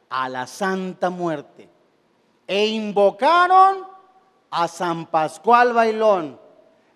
[0.09, 1.69] a la Santa Muerte.
[2.47, 3.85] E invocaron
[4.51, 6.39] a San Pascual Bailón.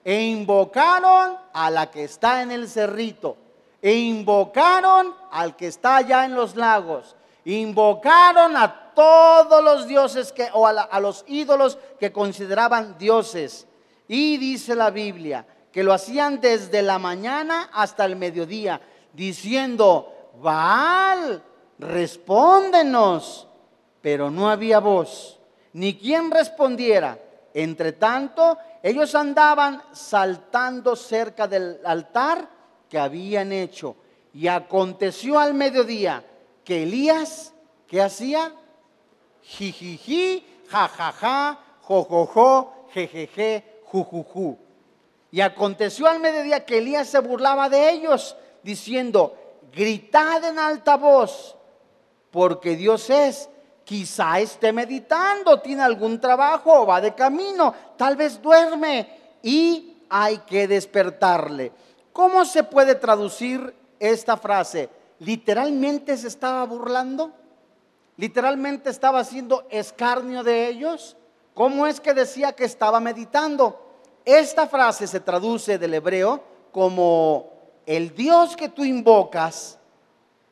[0.09, 3.37] E invocaron a la que está en el cerrito.
[3.83, 7.15] E invocaron al que está allá en los lagos.
[7.45, 13.67] Invocaron a todos los dioses que, o a, a los ídolos que consideraban dioses.
[14.09, 18.81] Y dice la Biblia que lo hacían desde la mañana hasta el mediodía,
[19.13, 21.43] diciendo, Baal,
[21.79, 23.47] respóndenos.
[24.01, 25.39] Pero no había voz,
[25.75, 27.19] ni quien respondiera.
[27.53, 32.49] Entre tanto, ellos andaban saltando cerca del altar
[32.89, 33.97] que habían hecho.
[34.33, 36.25] Y aconteció al mediodía
[36.65, 37.53] que Elías,
[37.87, 38.53] ¿qué hacía?
[39.43, 44.59] Jijiji, jajaja, jojojo, jejeje, jujuju.
[45.31, 49.37] Y aconteció al mediodía que Elías se burlaba de ellos, diciendo,
[49.73, 51.57] gritad en alta voz,
[52.31, 53.49] porque Dios es.
[53.89, 60.69] Quizá esté meditando, tiene algún trabajo va de camino, tal vez duerme y hay que
[60.69, 61.73] despertarle.
[62.13, 64.91] ¿Cómo se puede traducir esta frase?
[65.21, 67.33] ¿Literalmente se estaba burlando?
[68.19, 71.17] ¿Literalmente estaba haciendo escarnio de ellos?
[71.55, 74.03] ¿Cómo es que decía que estaba meditando?
[74.23, 77.53] Esta frase se traduce del hebreo como
[77.87, 79.79] el Dios que tú invocas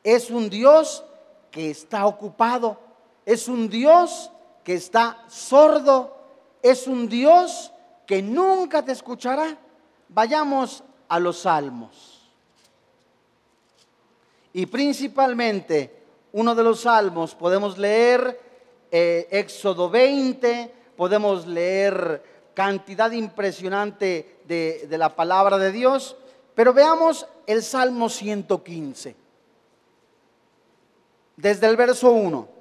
[0.03, 1.03] es un Dios
[1.51, 2.86] que está ocupado,
[3.27, 4.31] es un Dios
[4.63, 6.15] que está sordo,
[6.61, 7.73] es un Dios
[8.05, 9.57] que nunca te escuchará.
[10.07, 12.31] Vayamos a los salmos.
[14.53, 18.39] Y principalmente, uno de los salmos, podemos leer
[18.89, 26.15] eh, Éxodo 20, podemos leer cantidad impresionante de, de la palabra de Dios.
[26.55, 29.17] Pero veamos el Salmo 115.
[31.35, 32.56] Desde el verso 1.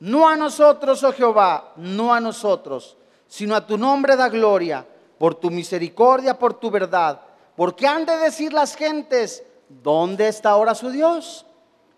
[0.00, 4.86] No a nosotros, oh Jehová, no a nosotros, sino a tu nombre da gloria,
[5.18, 7.20] por tu misericordia, por tu verdad.
[7.56, 11.46] Porque han de decir las gentes, ¿dónde está ahora su Dios?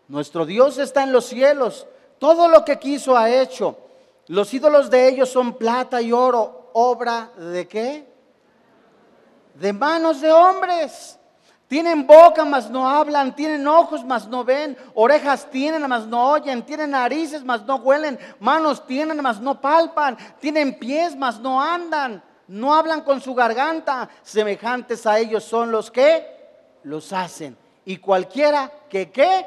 [0.07, 1.87] Nuestro Dios está en los cielos.
[2.19, 3.77] Todo lo que quiso ha hecho.
[4.29, 8.09] Los ídolos de ellos son plata y oro, obra de qué?
[9.59, 11.18] de manos de hombres.
[11.69, 16.63] Tienen boca, mas no hablan, tienen ojos, mas no ven, orejas tienen, mas no oyen,
[16.63, 22.23] tienen narices, mas no huelen, manos tienen, mas no palpan, tienen pies, mas no andan,
[22.47, 26.27] no hablan con su garganta, semejantes a ellos son los que
[26.85, 27.55] los hacen.
[27.85, 29.45] Y cualquiera que qué,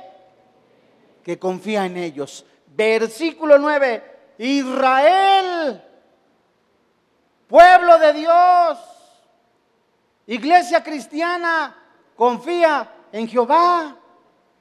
[1.24, 2.46] que confía en ellos.
[2.68, 4.04] Versículo 9,
[4.38, 5.84] Israel,
[7.48, 8.78] pueblo de Dios.
[10.28, 11.81] Iglesia cristiana,
[12.22, 13.98] confía en Jehová.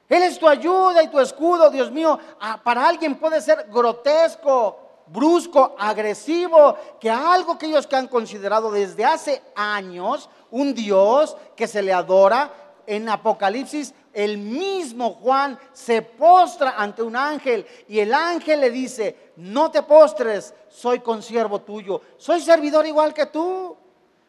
[0.09, 2.19] Él es tu ayuda y tu escudo, Dios mío.
[2.41, 8.71] Ah, para alguien puede ser grotesco, brusco, agresivo, que algo que ellos que han considerado
[8.71, 12.51] desde hace años un Dios que se le adora,
[12.87, 19.35] en Apocalipsis el mismo Juan se postra ante un ángel y el ángel le dice,
[19.37, 23.77] no te postres, soy consiervo tuyo, soy servidor igual que tú.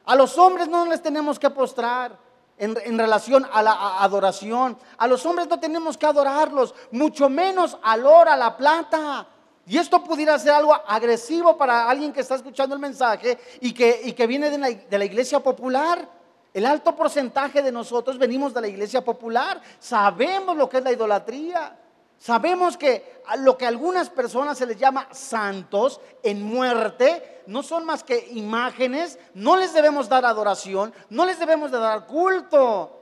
[0.03, 2.29] A los hombres no les tenemos que postrar
[2.61, 4.77] en, relación a la adoración.
[4.97, 9.25] A los hombres no tenemos que adorarlos, mucho menos al oro, a la plata.
[9.65, 14.13] Y esto pudiera ser algo agresivo para alguien que está escuchando el mensaje y que,
[14.15, 16.07] que viene de la, de la iglesia popular.
[16.53, 19.59] El alto porcentaje de nosotros venimos de la iglesia popular.
[19.79, 21.77] Sabemos lo que es la idolatría.
[22.21, 27.83] Sabemos que lo que a algunas personas se les llama santos en muerte no son
[27.83, 32.95] más que imágenes, no les debemos dar adoración, no les debemos de dar culto.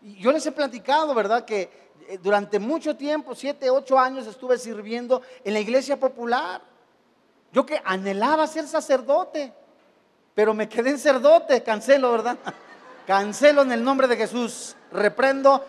[0.00, 1.44] Yo les he platicado, ¿verdad?
[1.44, 6.62] Que eh, durante mucho tiempo, siete, ocho años estuve sirviendo en la iglesia popular.
[7.52, 9.52] Yo que anhelaba ser sacerdote,
[10.34, 12.38] pero me quedé en sacerdote, cancelo, ¿verdad?
[13.06, 15.62] Cancelo en el nombre de Jesús, reprendo,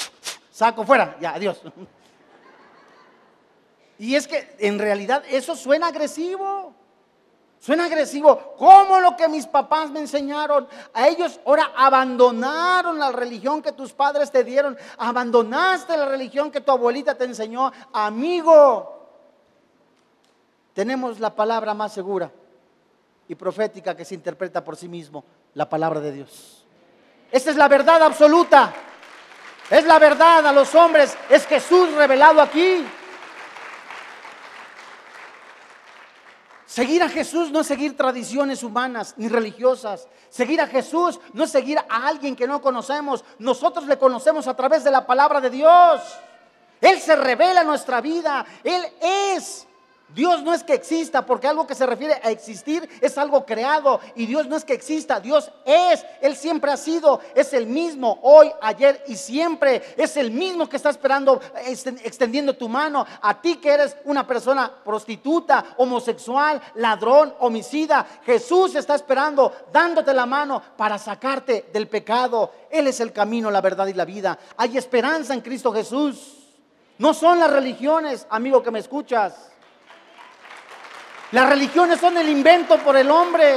[0.50, 1.62] saco fuera, ya, adiós.
[3.98, 6.74] Y es que en realidad eso suena agresivo.
[7.60, 8.54] Suena agresivo.
[8.58, 10.68] ¿Cómo lo que mis papás me enseñaron?
[10.92, 14.76] A ellos ahora abandonaron la religión que tus padres te dieron.
[14.98, 17.72] Abandonaste la religión que tu abuelita te enseñó.
[17.92, 19.08] Amigo,
[20.74, 22.30] tenemos la palabra más segura
[23.28, 26.66] y profética que se interpreta por sí mismo, la palabra de Dios.
[27.32, 28.74] Esta es la verdad absoluta.
[29.70, 31.16] Es la verdad a los hombres.
[31.30, 32.84] Es Jesús revelado aquí.
[36.74, 40.08] Seguir a Jesús no es seguir tradiciones humanas ni religiosas.
[40.28, 43.24] Seguir a Jesús no es seguir a alguien que no conocemos.
[43.38, 46.02] Nosotros le conocemos a través de la palabra de Dios.
[46.80, 48.44] Él se revela en nuestra vida.
[48.64, 49.68] Él es
[50.14, 54.00] Dios no es que exista, porque algo que se refiere a existir es algo creado.
[54.14, 56.04] Y Dios no es que exista, Dios es.
[56.20, 59.82] Él siempre ha sido, es el mismo hoy, ayer y siempre.
[59.96, 61.40] Es el mismo que está esperando,
[62.04, 63.04] extendiendo tu mano.
[63.22, 68.06] A ti que eres una persona prostituta, homosexual, ladrón, homicida.
[68.24, 72.52] Jesús está esperando, dándote la mano para sacarte del pecado.
[72.70, 74.38] Él es el camino, la verdad y la vida.
[74.56, 76.40] Hay esperanza en Cristo Jesús.
[76.98, 79.50] No son las religiones, amigo que me escuchas.
[81.34, 83.56] Las religiones son el invento por el hombre.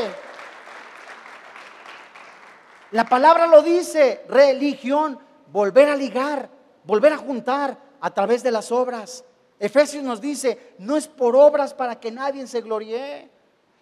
[2.90, 5.20] La palabra lo dice, religión,
[5.52, 6.50] volver a ligar,
[6.86, 9.24] volver a juntar a través de las obras.
[9.60, 13.30] Efesios nos dice, no es por obras para que nadie se gloríe.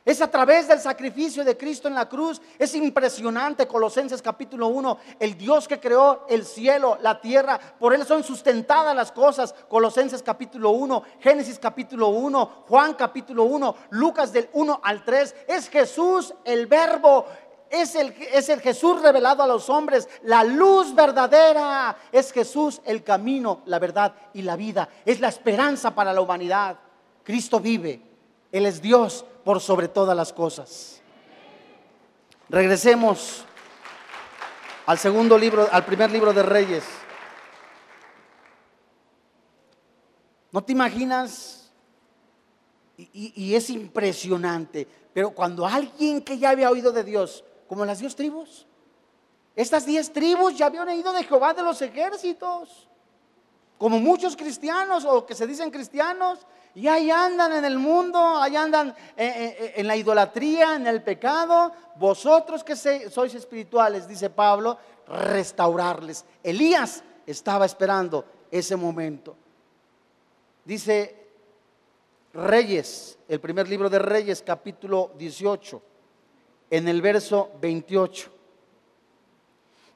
[0.05, 2.39] Es a través del sacrificio de Cristo en la cruz.
[2.59, 8.05] Es impresionante, Colosenses capítulo 1, el Dios que creó el cielo, la tierra, por Él
[8.05, 9.55] son sustentadas las cosas.
[9.67, 15.35] Colosenses capítulo 1, Génesis capítulo 1, Juan capítulo 1, Lucas del 1 al 3.
[15.47, 17.25] Es Jesús el verbo.
[17.67, 21.97] Es el, es el Jesús revelado a los hombres, la luz verdadera.
[22.11, 24.87] Es Jesús el camino, la verdad y la vida.
[25.03, 26.77] Es la esperanza para la humanidad.
[27.23, 28.14] Cristo vive.
[28.55, 31.01] Él es Dios por sobre todas las cosas.
[32.47, 33.43] Regresemos
[34.85, 36.85] al segundo libro, al primer libro de Reyes.
[40.53, 41.69] ¿No te imaginas?
[42.95, 48.15] Y, es impresionante, pero cuando alguien que ya había oído de Dios, como las diez
[48.15, 48.65] tribus,
[49.53, 52.87] estas diez tribus ya habían oído de Jehová de los ejércitos,
[53.77, 58.57] como muchos cristianos o que se dicen cristianos, y ahí andan en el mundo, ahí
[58.57, 61.71] andan eh, eh, eh, en la idolatría, en el pecado.
[61.95, 66.25] Vosotros que sois espirituales, dice Pablo, restaurarles.
[66.43, 69.37] Elías estaba esperando ese momento.
[70.65, 71.15] Dice
[72.33, 75.81] Reyes, el primer libro de Reyes, capítulo 18,
[76.71, 78.29] en el verso 28.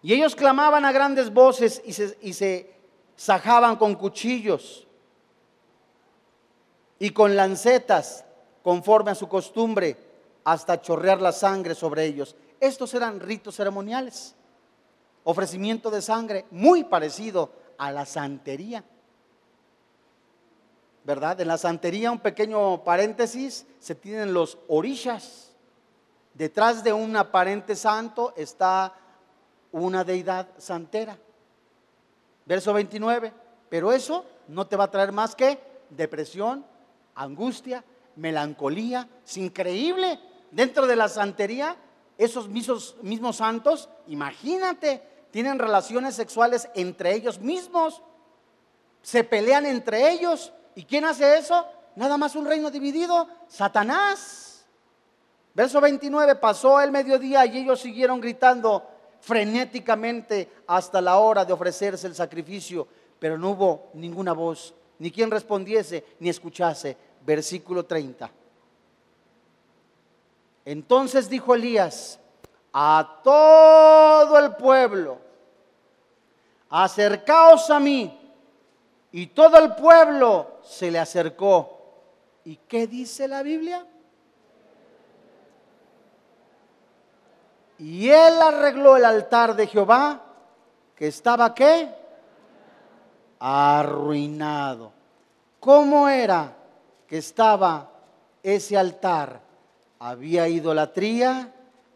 [0.01, 2.71] Y ellos clamaban a grandes voces y se, y se
[3.17, 4.87] sajaban con cuchillos
[6.99, 8.25] y con lancetas,
[8.61, 9.97] conforme a su costumbre,
[10.43, 12.35] hasta chorrear la sangre sobre ellos.
[12.59, 14.35] Estos eran ritos ceremoniales,
[15.23, 18.83] ofrecimiento de sangre muy parecido a la santería.
[21.05, 21.39] ¿Verdad?
[21.39, 25.51] En la santería, un pequeño paréntesis, se tienen los orillas.
[26.33, 28.93] Detrás de un aparente santo está
[29.71, 31.17] una deidad santera.
[32.45, 33.33] Verso 29.
[33.69, 35.59] Pero eso no te va a traer más que
[35.89, 36.65] depresión,
[37.19, 37.83] angustia,
[38.15, 39.07] melancolía.
[39.25, 40.19] Es increíble.
[40.51, 41.75] Dentro de la santería,
[42.17, 45.01] esos mismos, mismos santos, imagínate,
[45.31, 48.01] tienen relaciones sexuales entre ellos mismos.
[49.01, 50.51] Se pelean entre ellos.
[50.75, 51.65] ¿Y quién hace eso?
[51.95, 53.27] Nada más un reino dividido.
[53.47, 54.65] Satanás.
[55.53, 58.87] Verso 29, pasó el mediodía y ellos siguieron gritando
[59.19, 62.87] frenéticamente hasta la hora de ofrecerse el sacrificio,
[63.19, 68.29] pero no hubo ninguna voz, ni quien respondiese, ni escuchase versículo 30.
[70.65, 72.19] Entonces dijo Elías
[72.71, 75.17] a todo el pueblo,
[76.69, 78.15] acercaos a mí.
[79.11, 81.79] Y todo el pueblo se le acercó.
[82.45, 83.85] ¿Y qué dice la Biblia?
[87.79, 90.21] Y él arregló el altar de Jehová,
[90.95, 91.89] que estaba qué?
[93.39, 94.91] Arruinado.
[95.59, 96.58] ¿Cómo era?
[97.09, 97.89] Que estaba
[98.43, 99.41] ese altar,
[99.97, 101.51] había idolatría,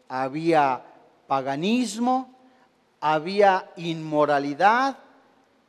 [0.08, 0.82] había
[1.28, 2.34] paganismo,
[3.00, 4.98] había inmoralidad,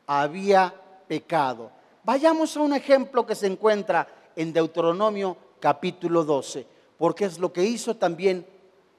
[0.07, 0.73] había
[1.07, 1.71] pecado.
[2.03, 6.65] Vayamos a un ejemplo que se encuentra en Deuteronomio capítulo 12,
[6.97, 8.47] porque es lo que hizo también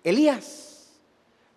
[0.04, 0.92] Elías.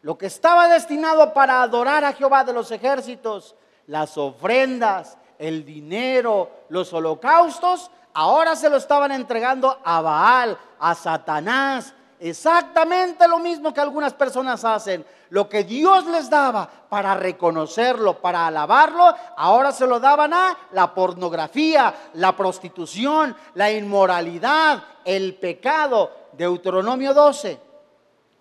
[0.02, 6.50] Lo que estaba destinado para adorar a Jehová de los ejércitos, las ofrendas, el dinero,
[6.70, 11.94] los holocaustos, ahora se lo estaban entregando a Baal, a Satanás.
[12.20, 15.06] Exactamente lo mismo que algunas personas hacen.
[15.30, 20.94] Lo que Dios les daba para reconocerlo, para alabarlo, ahora se lo daban a la
[20.94, 26.12] pornografía, la prostitución, la inmoralidad, el pecado.
[26.34, 27.70] Deuteronomio 12.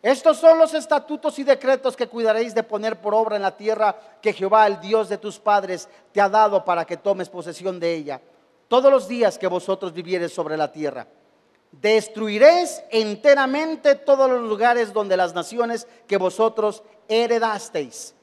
[0.01, 3.97] Estos son los estatutos y decretos que cuidaréis de poner por obra en la tierra
[4.23, 7.95] que Jehová, el Dios de tus padres, te ha dado para que tomes posesión de
[7.95, 8.21] ella,
[8.69, 11.07] todos los días que vosotros vivieres sobre la tierra.
[11.73, 18.15] Destruiréis enteramente todos los lugares donde las naciones que vosotros heredasteis.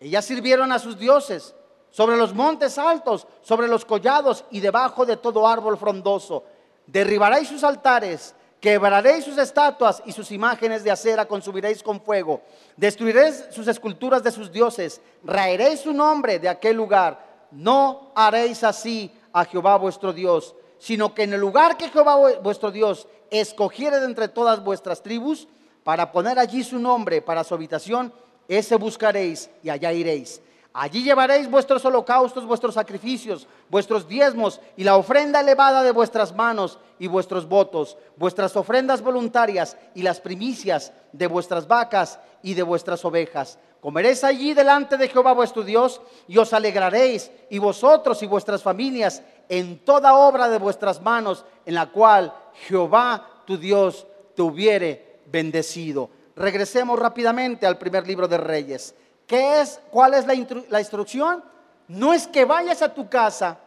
[0.00, 1.54] Ellas sirvieron a sus dioses
[1.90, 6.44] sobre los montes altos, sobre los collados y debajo de todo árbol frondoso.
[6.86, 12.40] Derribaréis sus altares Quebraréis sus estatuas y sus imágenes de acera consumiréis con fuego.
[12.76, 15.00] Destruiréis sus esculturas de sus dioses.
[15.22, 17.46] Raeréis su nombre de aquel lugar.
[17.50, 22.70] No haréis así a Jehová vuestro Dios, sino que en el lugar que Jehová vuestro
[22.70, 25.46] Dios escogiere de entre todas vuestras tribus,
[25.84, 28.14] para poner allí su nombre para su habitación,
[28.48, 30.40] ese buscaréis y allá iréis.
[30.78, 36.78] Allí llevaréis vuestros holocaustos, vuestros sacrificios, vuestros diezmos y la ofrenda elevada de vuestras manos
[36.98, 43.02] y vuestros votos, vuestras ofrendas voluntarias y las primicias de vuestras vacas y de vuestras
[43.06, 43.58] ovejas.
[43.80, 49.22] Comeréis allí delante de Jehová vuestro Dios y os alegraréis, y vosotros y vuestras familias,
[49.48, 52.34] en toda obra de vuestras manos, en la cual
[52.68, 56.10] Jehová tu Dios te hubiere bendecido.
[56.36, 58.94] Regresemos rápidamente al primer libro de Reyes.
[59.26, 59.80] ¿Qué es?
[59.90, 60.34] ¿Cuál es la,
[60.80, 61.42] instrucción?
[61.88, 63.58] No es que vayas a tu casa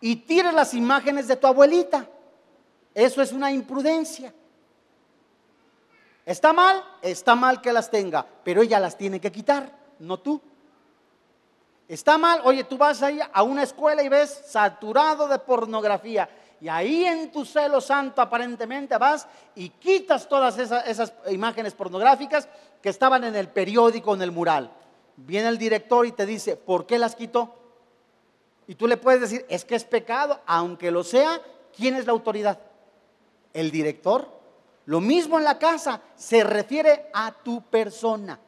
[0.00, 2.06] y tires las imágenes de tu abuelita.
[2.94, 4.32] Eso es una imprudencia.
[6.24, 6.84] ¿Está mal?
[7.02, 10.40] Está mal que las tenga, pero ella las tiene que quitar, no tú.
[11.88, 16.28] Está mal, oye, tú vas ahí a una escuela y ves saturado de pornografía.
[16.60, 22.46] Y ahí en tu celo santo aparentemente vas y quitas todas esas imágenes pornográficas
[22.82, 24.70] que estaban en el periódico, en el mural
[25.26, 27.54] viene el director y te dice, ¿por qué las quitó?
[28.66, 31.40] Y tú le puedes decir, es que es pecado, aunque lo sea,
[31.76, 32.58] ¿quién es la autoridad?
[33.52, 34.28] El director.
[34.86, 38.38] Lo mismo en la casa, se refiere a tu persona.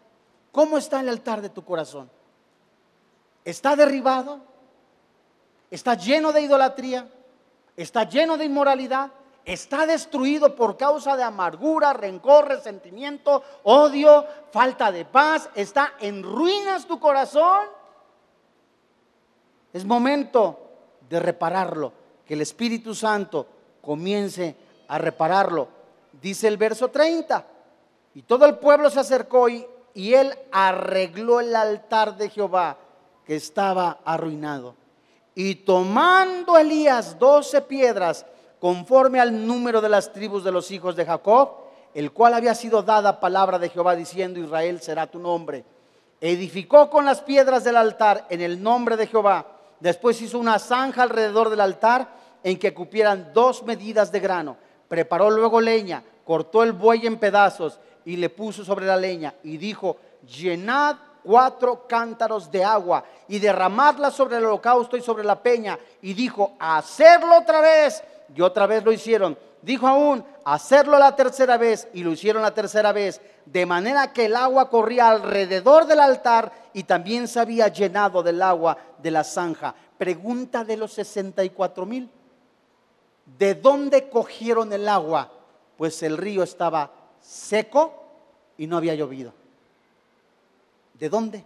[0.52, 2.10] ¿Cómo está el altar de tu corazón?
[3.44, 4.40] ¿Está derribado?
[5.70, 7.08] ¿Está lleno de idolatría?
[7.76, 9.10] ¿Está lleno de inmoralidad?
[9.52, 16.86] Está destruido por causa de amargura, rencor, resentimiento, odio, falta de paz, está en ruinas
[16.86, 17.66] tu corazón,
[19.72, 20.58] es momento
[21.08, 21.92] de repararlo,
[22.24, 23.46] que el Espíritu Santo
[23.82, 24.54] comience
[24.86, 25.66] a repararlo.
[26.22, 27.44] Dice el verso 30,
[28.14, 32.78] y todo el pueblo se acercó y, él arregló el altar de Jehová
[33.24, 34.76] que estaba arruinado.
[35.34, 38.24] Y tomando Elías doce piedras,
[38.60, 41.54] conforme al número de las tribus de los hijos de Jacob,
[41.94, 45.64] el cual había sido dada palabra de Jehová diciendo, Israel será tu nombre.
[46.20, 49.46] Edificó con las piedras del altar en el nombre de Jehová.
[49.80, 52.08] Después hizo una zanja alrededor del altar
[52.44, 54.56] en que cupieran dos medidas de grano.
[54.86, 59.56] Preparó luego leña, cortó el buey en pedazos y le puso sobre la leña y
[59.56, 59.96] dijo,
[60.26, 65.78] llenad cuatro cántaros de agua y derramadla sobre el holocausto y sobre la peña.
[66.02, 68.02] Y dijo, hacerlo otra vez
[68.34, 69.36] y otra vez lo hicieron.
[69.62, 74.26] Dijo aún, hacerlo la tercera vez y lo hicieron la tercera vez, de manera que
[74.26, 79.24] el agua corría alrededor del altar y también se había llenado del agua de la
[79.24, 79.74] zanja.
[79.98, 82.08] Pregunta de los 64 mil.
[83.38, 85.30] ¿De dónde cogieron el agua?
[85.76, 87.92] Pues el río estaba seco
[88.56, 89.32] y no había llovido.
[90.94, 91.44] ¿De dónde?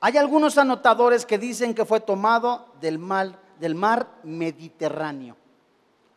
[0.00, 5.36] Hay algunos anotadores que dicen que fue tomado del mal del mar Mediterráneo.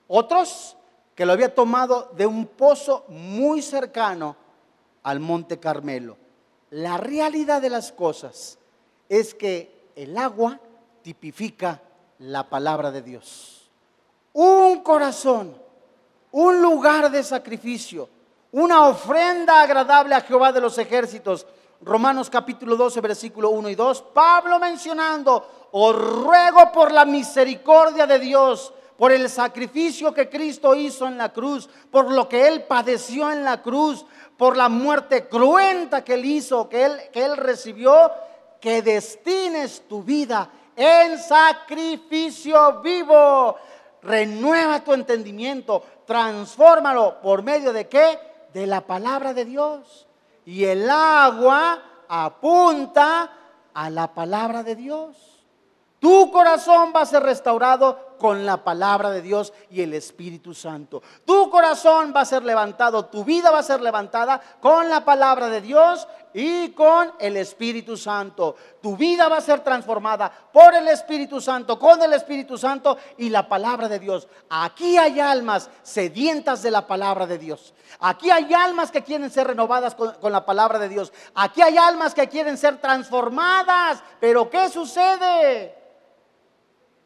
[0.07, 0.75] Otros
[1.15, 4.35] que lo había tomado de un pozo muy cercano
[5.03, 6.17] al Monte Carmelo.
[6.71, 8.57] La realidad de las cosas
[9.09, 10.59] es que el agua
[11.01, 11.81] tipifica
[12.19, 13.69] la palabra de Dios.
[14.33, 15.53] Un corazón,
[16.31, 18.07] un lugar de sacrificio,
[18.51, 21.45] una ofrenda agradable a Jehová de los ejércitos.
[21.83, 24.01] Romanos capítulo 12, versículo 1 y 2.
[24.13, 31.07] Pablo mencionando os ruego por la misericordia de Dios, por el sacrificio que Cristo hizo
[31.07, 34.05] en la cruz, por lo que Él padeció en la cruz,
[34.37, 38.11] por la muerte cruenta que Él hizo, que Él, que él recibió,
[38.59, 43.55] que destines tu vida en sacrificio vivo.
[44.03, 48.19] Renueva tu entendimiento, transfórmalo por medio de qué?
[48.53, 50.07] De la palabra de Dios.
[50.51, 53.31] Y el agua apunta
[53.73, 55.15] a la palabra de Dios.
[55.97, 61.01] Tu corazón va a ser restaurado con la palabra de Dios y el Espíritu Santo.
[61.25, 65.49] Tu corazón va a ser levantado, tu vida va a ser levantada con la palabra
[65.49, 68.55] de Dios y con el Espíritu Santo.
[68.79, 73.29] Tu vida va a ser transformada por el Espíritu Santo, con el Espíritu Santo y
[73.29, 74.27] la palabra de Dios.
[74.51, 77.73] Aquí hay almas sedientas de la palabra de Dios.
[78.01, 81.11] Aquí hay almas que quieren ser renovadas con, la palabra de Dios.
[81.33, 84.03] Aquí hay almas que quieren ser transformadas.
[84.19, 85.81] Pero ¿qué sucede?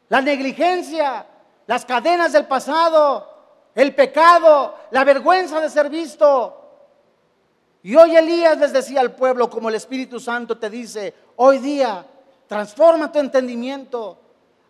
[0.08, 1.26] La negligencia,
[1.66, 3.36] las cadenas del pasado,
[3.74, 6.62] el pecado, la vergüenza de ser visto.
[7.82, 12.04] Y hoy Elías les decía al pueblo, como el Espíritu Santo te dice, hoy día
[12.46, 14.18] transforma tu entendimiento,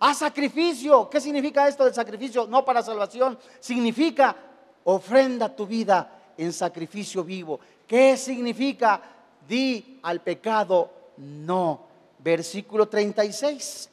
[0.01, 1.09] haz sacrificio.
[1.09, 2.47] ¿Qué significa esto del sacrificio?
[2.47, 4.37] No para salvación, significa
[4.85, 7.61] ofrenda tu vida en sacrificio vivo.
[7.87, 9.01] ¿Qué significa?
[9.49, 11.87] Di al pecado no.
[12.19, 13.91] Versículo 36.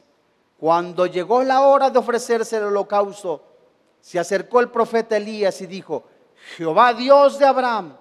[0.64, 3.44] Cuando llegó la hora de ofrecerse el holocausto,
[4.00, 6.06] se acercó el profeta Elías y dijo,
[6.56, 7.98] Jehová Dios de Abraham,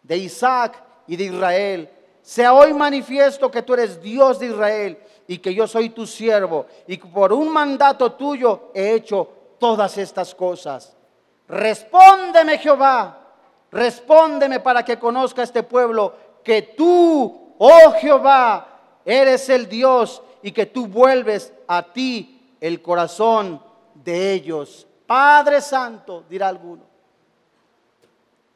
[0.00, 1.90] de Isaac y de Israel,
[2.22, 6.66] sea hoy manifiesto que tú eres Dios de Israel y que yo soy tu siervo
[6.86, 10.96] y que por un mandato tuyo he hecho todas estas cosas.
[11.48, 13.26] Respóndeme Jehová,
[13.72, 18.68] respóndeme para que conozca este pueblo que tú, oh Jehová,
[19.04, 23.62] eres el Dios y que tú vuelves a ti el corazón
[23.94, 24.86] de ellos.
[25.06, 26.82] Padre Santo, dirá alguno,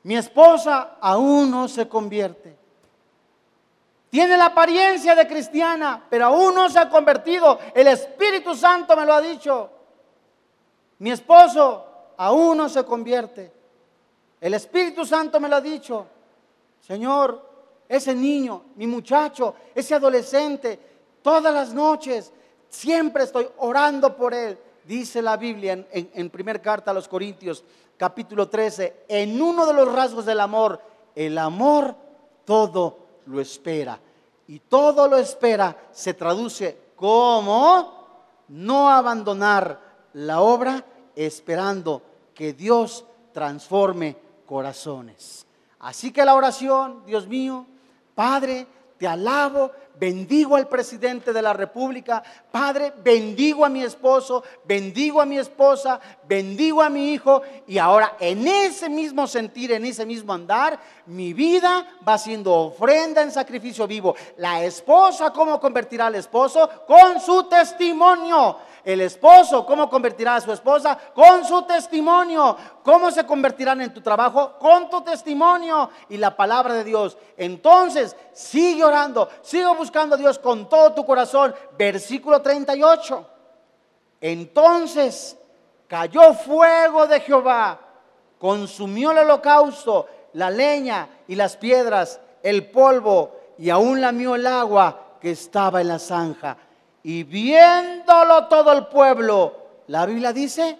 [0.05, 2.57] mi esposa aún no se convierte.
[4.11, 7.59] Tiene la apariencia de cristiana, pero aún no se ha convertido.
[7.75, 9.71] El Espíritu Santo me lo ha dicho.
[11.01, 11.85] Mi esposo
[12.17, 13.53] aún no se convierte.
[14.41, 16.07] El Espíritu Santo me lo ha dicho.
[16.81, 17.47] Señor,
[17.89, 20.79] ese niño, mi muchacho, ese adolescente,
[21.23, 22.33] todas las noches
[22.69, 24.59] Siempre estoy orando por él.
[24.85, 27.63] Dice la Biblia en, en, primer carta a los Corintios,
[27.97, 30.81] capítulo 13, en uno de los rasgos del amor,
[31.15, 31.95] el amor
[32.45, 33.99] todo lo espera.
[34.47, 37.99] Y todo lo espera se traduce como
[38.49, 39.79] no abandonar
[40.15, 40.83] la obra
[41.15, 42.03] esperando
[42.35, 44.17] que Dios transforme
[44.47, 45.47] corazones.
[45.81, 47.67] Así que la oración, Dios mío,
[48.15, 48.67] Padre,
[48.97, 55.27] te alabo, bendigo al presidente de la República, Padre, bendigo a mi esposo, bendigo a
[55.27, 60.33] mi esposa, bendigo a mi hijo y ahora en ese mismo sentir, en ese mismo
[60.33, 64.15] andar, mi vida va siendo ofrenda en sacrificio vivo.
[64.37, 66.69] La esposa, ¿cómo convertirá al esposo?
[66.87, 68.57] Con su testimonio.
[68.85, 70.99] El esposo, ¿cómo convertirá a su esposa?
[71.15, 72.57] Con su testimonio.
[72.83, 74.55] ¿Cómo se convertirán en tu trabajo?
[74.59, 77.19] Con tu testimonio y la palabra de Dios.
[77.37, 81.55] Entonces, sigue orando, sigue buscando a Dios con todo tu corazón.
[81.77, 83.27] Versículo 38.
[84.21, 85.37] Entonces
[85.87, 87.81] cayó fuego de Jehová,
[88.39, 95.17] consumió el holocausto, la leña y las piedras, el polvo y aún lamió el agua
[95.21, 96.57] que estaba en la zanja.
[97.03, 99.55] Y viéndolo todo el pueblo,
[99.87, 100.79] la Biblia dice,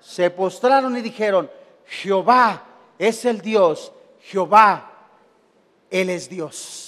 [0.00, 1.50] se postraron y dijeron,
[1.86, 2.62] Jehová
[2.98, 4.90] es el Dios, Jehová,
[5.90, 6.87] Él es Dios.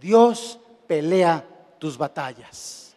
[0.00, 1.44] Dios pelea
[1.78, 2.94] tus batallas.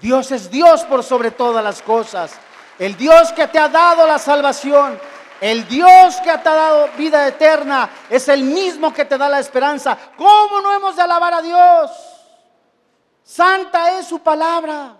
[0.00, 2.32] Dios es Dios por sobre todas las cosas.
[2.78, 4.98] El Dios que te ha dado la salvación.
[5.40, 9.38] El Dios que te ha dado vida eterna es el mismo que te da la
[9.38, 9.96] esperanza.
[10.16, 11.90] ¿Cómo no hemos de alabar a Dios?
[13.22, 14.96] Santa es su palabra.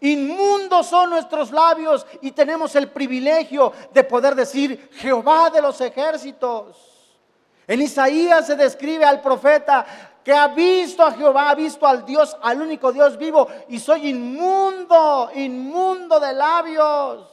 [0.00, 6.95] Inmundos son nuestros labios y tenemos el privilegio de poder decir Jehová de los ejércitos.
[7.68, 9.84] En Isaías se describe al profeta
[10.22, 14.08] que ha visto a Jehová, ha visto al Dios, al único Dios vivo, y soy
[14.08, 17.28] inmundo, inmundo de labios.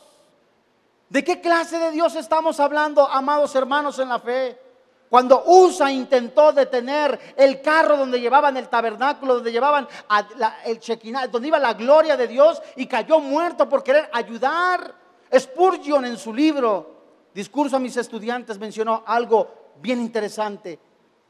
[1.10, 4.60] ¿De qué clase de Dios estamos hablando, amados hermanos en la fe?
[5.10, 9.88] Cuando Usa intentó detener el carro donde llevaban el tabernáculo, donde llevaban
[10.66, 14.94] el chequina, donde iba la gloria de Dios y cayó muerto por querer ayudar.
[15.36, 16.94] Spurgeon en su libro,
[17.34, 20.80] Discurso a mis estudiantes, mencionó algo bien interesante.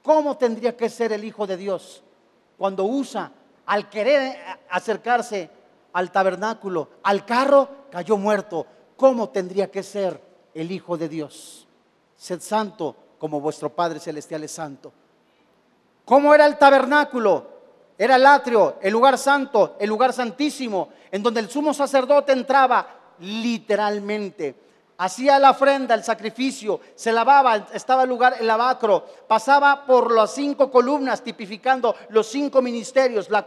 [0.01, 2.03] ¿Cómo tendría que ser el Hijo de Dios
[2.57, 3.31] cuando Usa,
[3.65, 4.37] al querer
[4.69, 5.49] acercarse
[5.93, 8.65] al tabernáculo, al carro, cayó muerto?
[8.97, 10.21] ¿Cómo tendría que ser
[10.53, 11.67] el Hijo de Dios?
[12.15, 14.91] Sed santo como vuestro Padre Celestial es santo.
[16.05, 17.53] ¿Cómo era el tabernáculo?
[17.97, 23.15] Era el atrio, el lugar santo, el lugar santísimo, en donde el sumo sacerdote entraba
[23.19, 24.55] literalmente.
[25.03, 30.33] Hacía la ofrenda, el sacrificio, se lavaba, estaba el lugar, el lavacro, pasaba por las
[30.33, 33.43] cinco columnas tipificando los cinco ministerios, la,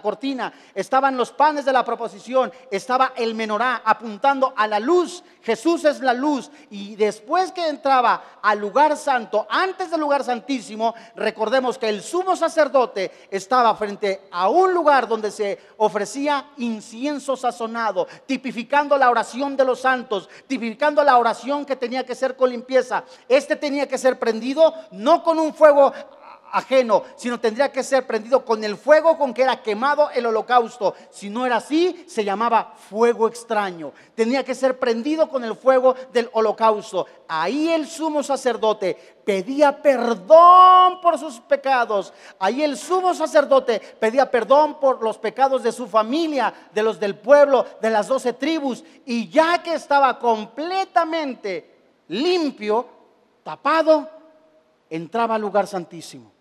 [0.00, 5.84] cortina, estaban los panes de la proposición, estaba el menorá apuntando a la luz, Jesús
[5.84, 11.78] es la luz, y después que entraba al lugar santo, antes del lugar santísimo, recordemos
[11.78, 18.96] que el sumo sacerdote estaba frente a un lugar donde se ofrecía incienso sazonado, tipificando
[18.96, 23.04] la oración de los santos, tipificando la oración que tenía que ser con limpieza.
[23.28, 25.92] Este tenía que ser prendido no con un fuego
[26.52, 30.94] ajeno, sino tendría que ser prendido con el fuego con que era quemado el holocausto.
[31.10, 33.92] Si no era así, se llamaba fuego extraño.
[34.14, 37.06] Tenía que ser prendido con el fuego del holocausto.
[37.26, 42.12] Ahí el sumo sacerdote pedía perdón por sus pecados.
[42.38, 47.16] Ahí el sumo sacerdote pedía perdón por los pecados de su familia, de los del
[47.16, 48.84] pueblo, de las doce tribus.
[49.06, 51.70] Y ya que estaba completamente
[52.08, 52.86] limpio,
[53.42, 54.08] tapado,
[54.90, 56.31] entraba al lugar santísimo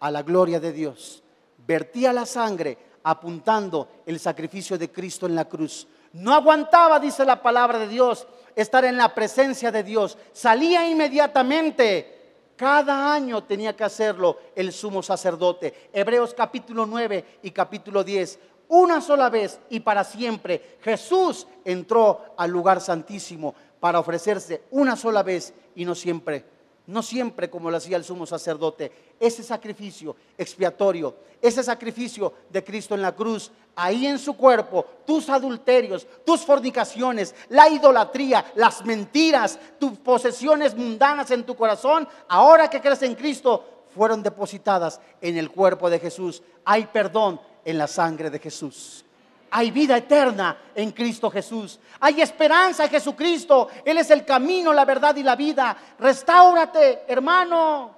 [0.00, 1.22] a la gloria de Dios.
[1.66, 5.86] Vertía la sangre apuntando el sacrificio de Cristo en la cruz.
[6.12, 8.26] No aguantaba, dice la palabra de Dios,
[8.56, 10.18] estar en la presencia de Dios.
[10.32, 12.16] Salía inmediatamente.
[12.56, 15.90] Cada año tenía que hacerlo el sumo sacerdote.
[15.92, 18.38] Hebreos capítulo 9 y capítulo 10.
[18.68, 25.22] Una sola vez y para siempre Jesús entró al lugar santísimo para ofrecerse una sola
[25.22, 26.44] vez y no siempre
[26.90, 28.90] no siempre como lo hacía el sumo sacerdote.
[29.18, 35.28] Ese sacrificio expiatorio, ese sacrificio de Cristo en la cruz, ahí en su cuerpo, tus
[35.28, 42.80] adulterios, tus fornicaciones, la idolatría, las mentiras, tus posesiones mundanas en tu corazón, ahora que
[42.80, 46.42] crees en Cristo, fueron depositadas en el cuerpo de Jesús.
[46.64, 49.04] Hay perdón en la sangre de Jesús
[49.50, 51.80] hay vida eterna en Cristo Jesús.
[51.98, 53.68] Hay esperanza en Jesucristo.
[53.84, 55.76] Él es el camino, la verdad y la vida.
[55.98, 57.94] Restáurate, hermano.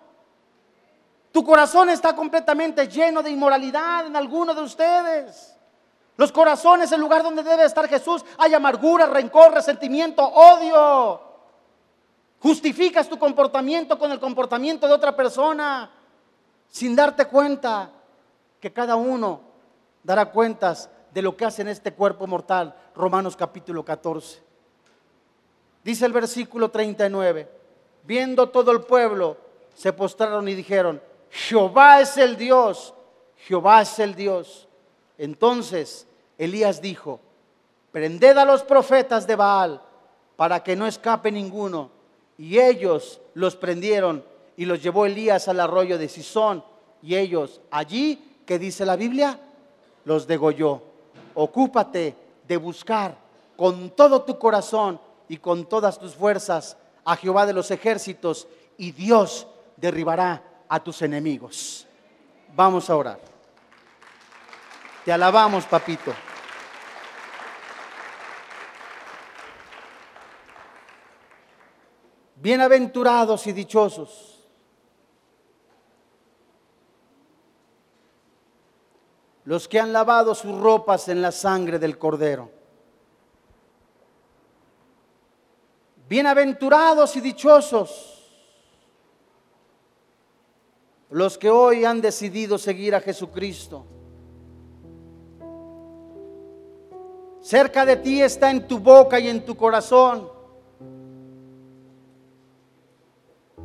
[1.31, 5.55] Tu corazón está completamente lleno de inmoralidad en alguno de ustedes.
[6.17, 11.21] Los corazones, el lugar donde debe estar Jesús, hay amargura, rencor, resentimiento, odio.
[12.41, 15.91] Justificas tu comportamiento con el comportamiento de otra persona
[16.69, 17.91] sin darte cuenta
[18.61, 19.41] que cada uno
[20.03, 22.75] dará cuentas de lo que hace en este cuerpo mortal.
[22.95, 24.41] Romanos capítulo 14.
[25.85, 27.49] Dice el versículo 39,
[28.05, 29.37] viendo todo el pueblo,
[29.75, 32.95] se postraron y dijeron, Jehová es el Dios,
[33.37, 34.69] Jehová es el Dios.
[35.19, 36.07] Entonces
[36.39, 37.21] Elías dijo,
[37.91, 39.83] prended a los profetas de Baal
[40.37, 41.91] para que no escape ninguno.
[42.39, 44.25] Y ellos los prendieron
[44.57, 46.65] y los llevó Elías al arroyo de Sison.
[47.03, 49.39] Y ellos allí, que dice la Biblia,
[50.05, 50.92] los degolló
[51.35, 52.17] ocúpate
[52.47, 53.17] de buscar
[53.57, 58.93] con todo tu corazón y con todas tus fuerzas a Jehová de los ejércitos y
[58.93, 61.87] Dios derribará a tus enemigos.
[62.55, 63.21] Vamos a orar.
[65.05, 66.13] Te alabamos, papito.
[72.37, 74.42] Bienaventurados y dichosos
[79.45, 82.51] los que han lavado sus ropas en la sangre del cordero.
[86.09, 88.09] Bienaventurados y dichosos
[91.11, 93.85] los que hoy han decidido seguir a Jesucristo.
[97.41, 100.31] Cerca de ti está en tu boca y en tu corazón.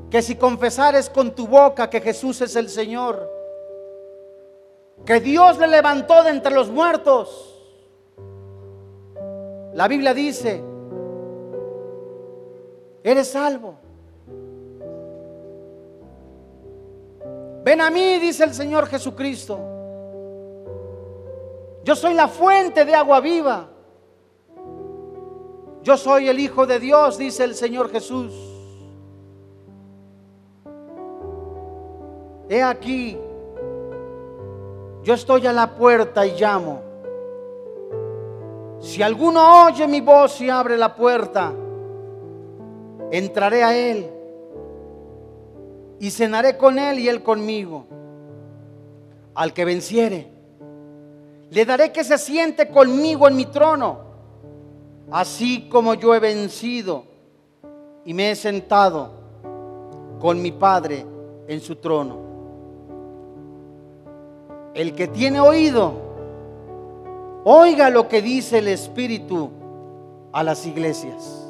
[0.10, 3.37] Que si confesares con tu boca que Jesús es el Señor,
[5.06, 7.54] que Dios le levantó de entre los muertos.
[9.74, 10.64] La Biblia dice,
[13.04, 13.76] eres salvo.
[17.64, 19.60] Ven a mí, dice el Señor Jesucristo.
[21.84, 23.70] Yo soy la fuente de agua viva.
[25.84, 28.34] Yo soy el Hijo de Dios, dice el Señor Jesús.
[32.50, 33.18] He aquí,
[35.08, 36.82] yo estoy a la puerta y llamo.
[38.82, 41.54] Si alguno oye mi voz y abre la puerta,
[43.10, 44.12] entraré a él
[46.02, 47.86] y cenaré con él y él conmigo.
[49.34, 50.30] Al que venciere,
[51.52, 54.00] le daré que se siente conmigo en mi trono,
[55.10, 57.06] así como yo he vencido
[58.04, 59.12] y me he sentado
[60.20, 61.06] con mi Padre
[61.48, 62.27] en su trono
[64.78, 65.92] el que tiene oído,
[67.44, 69.50] oiga lo que dice el Espíritu
[70.32, 71.44] a las iglesias.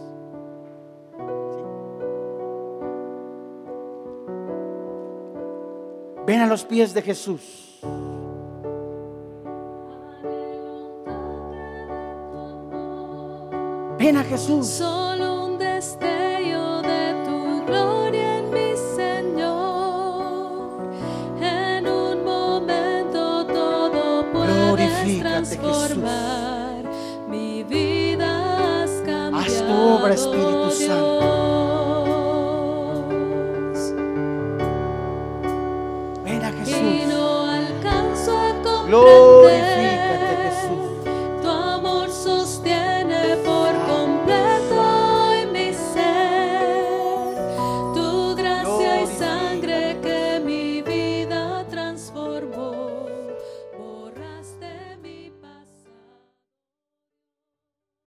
[6.26, 7.82] Ven a los pies de Jesús.
[13.98, 14.82] Ven a Jesús.
[25.08, 26.84] Puedes transformar.
[27.30, 29.38] Mi vida has cambiado.
[29.38, 31.18] Haz tu obra, Espíritu Santo.
[36.24, 37.08] Ven a Y Jesús.
[37.10, 39.77] no alcanzo a comprender Glorifícate,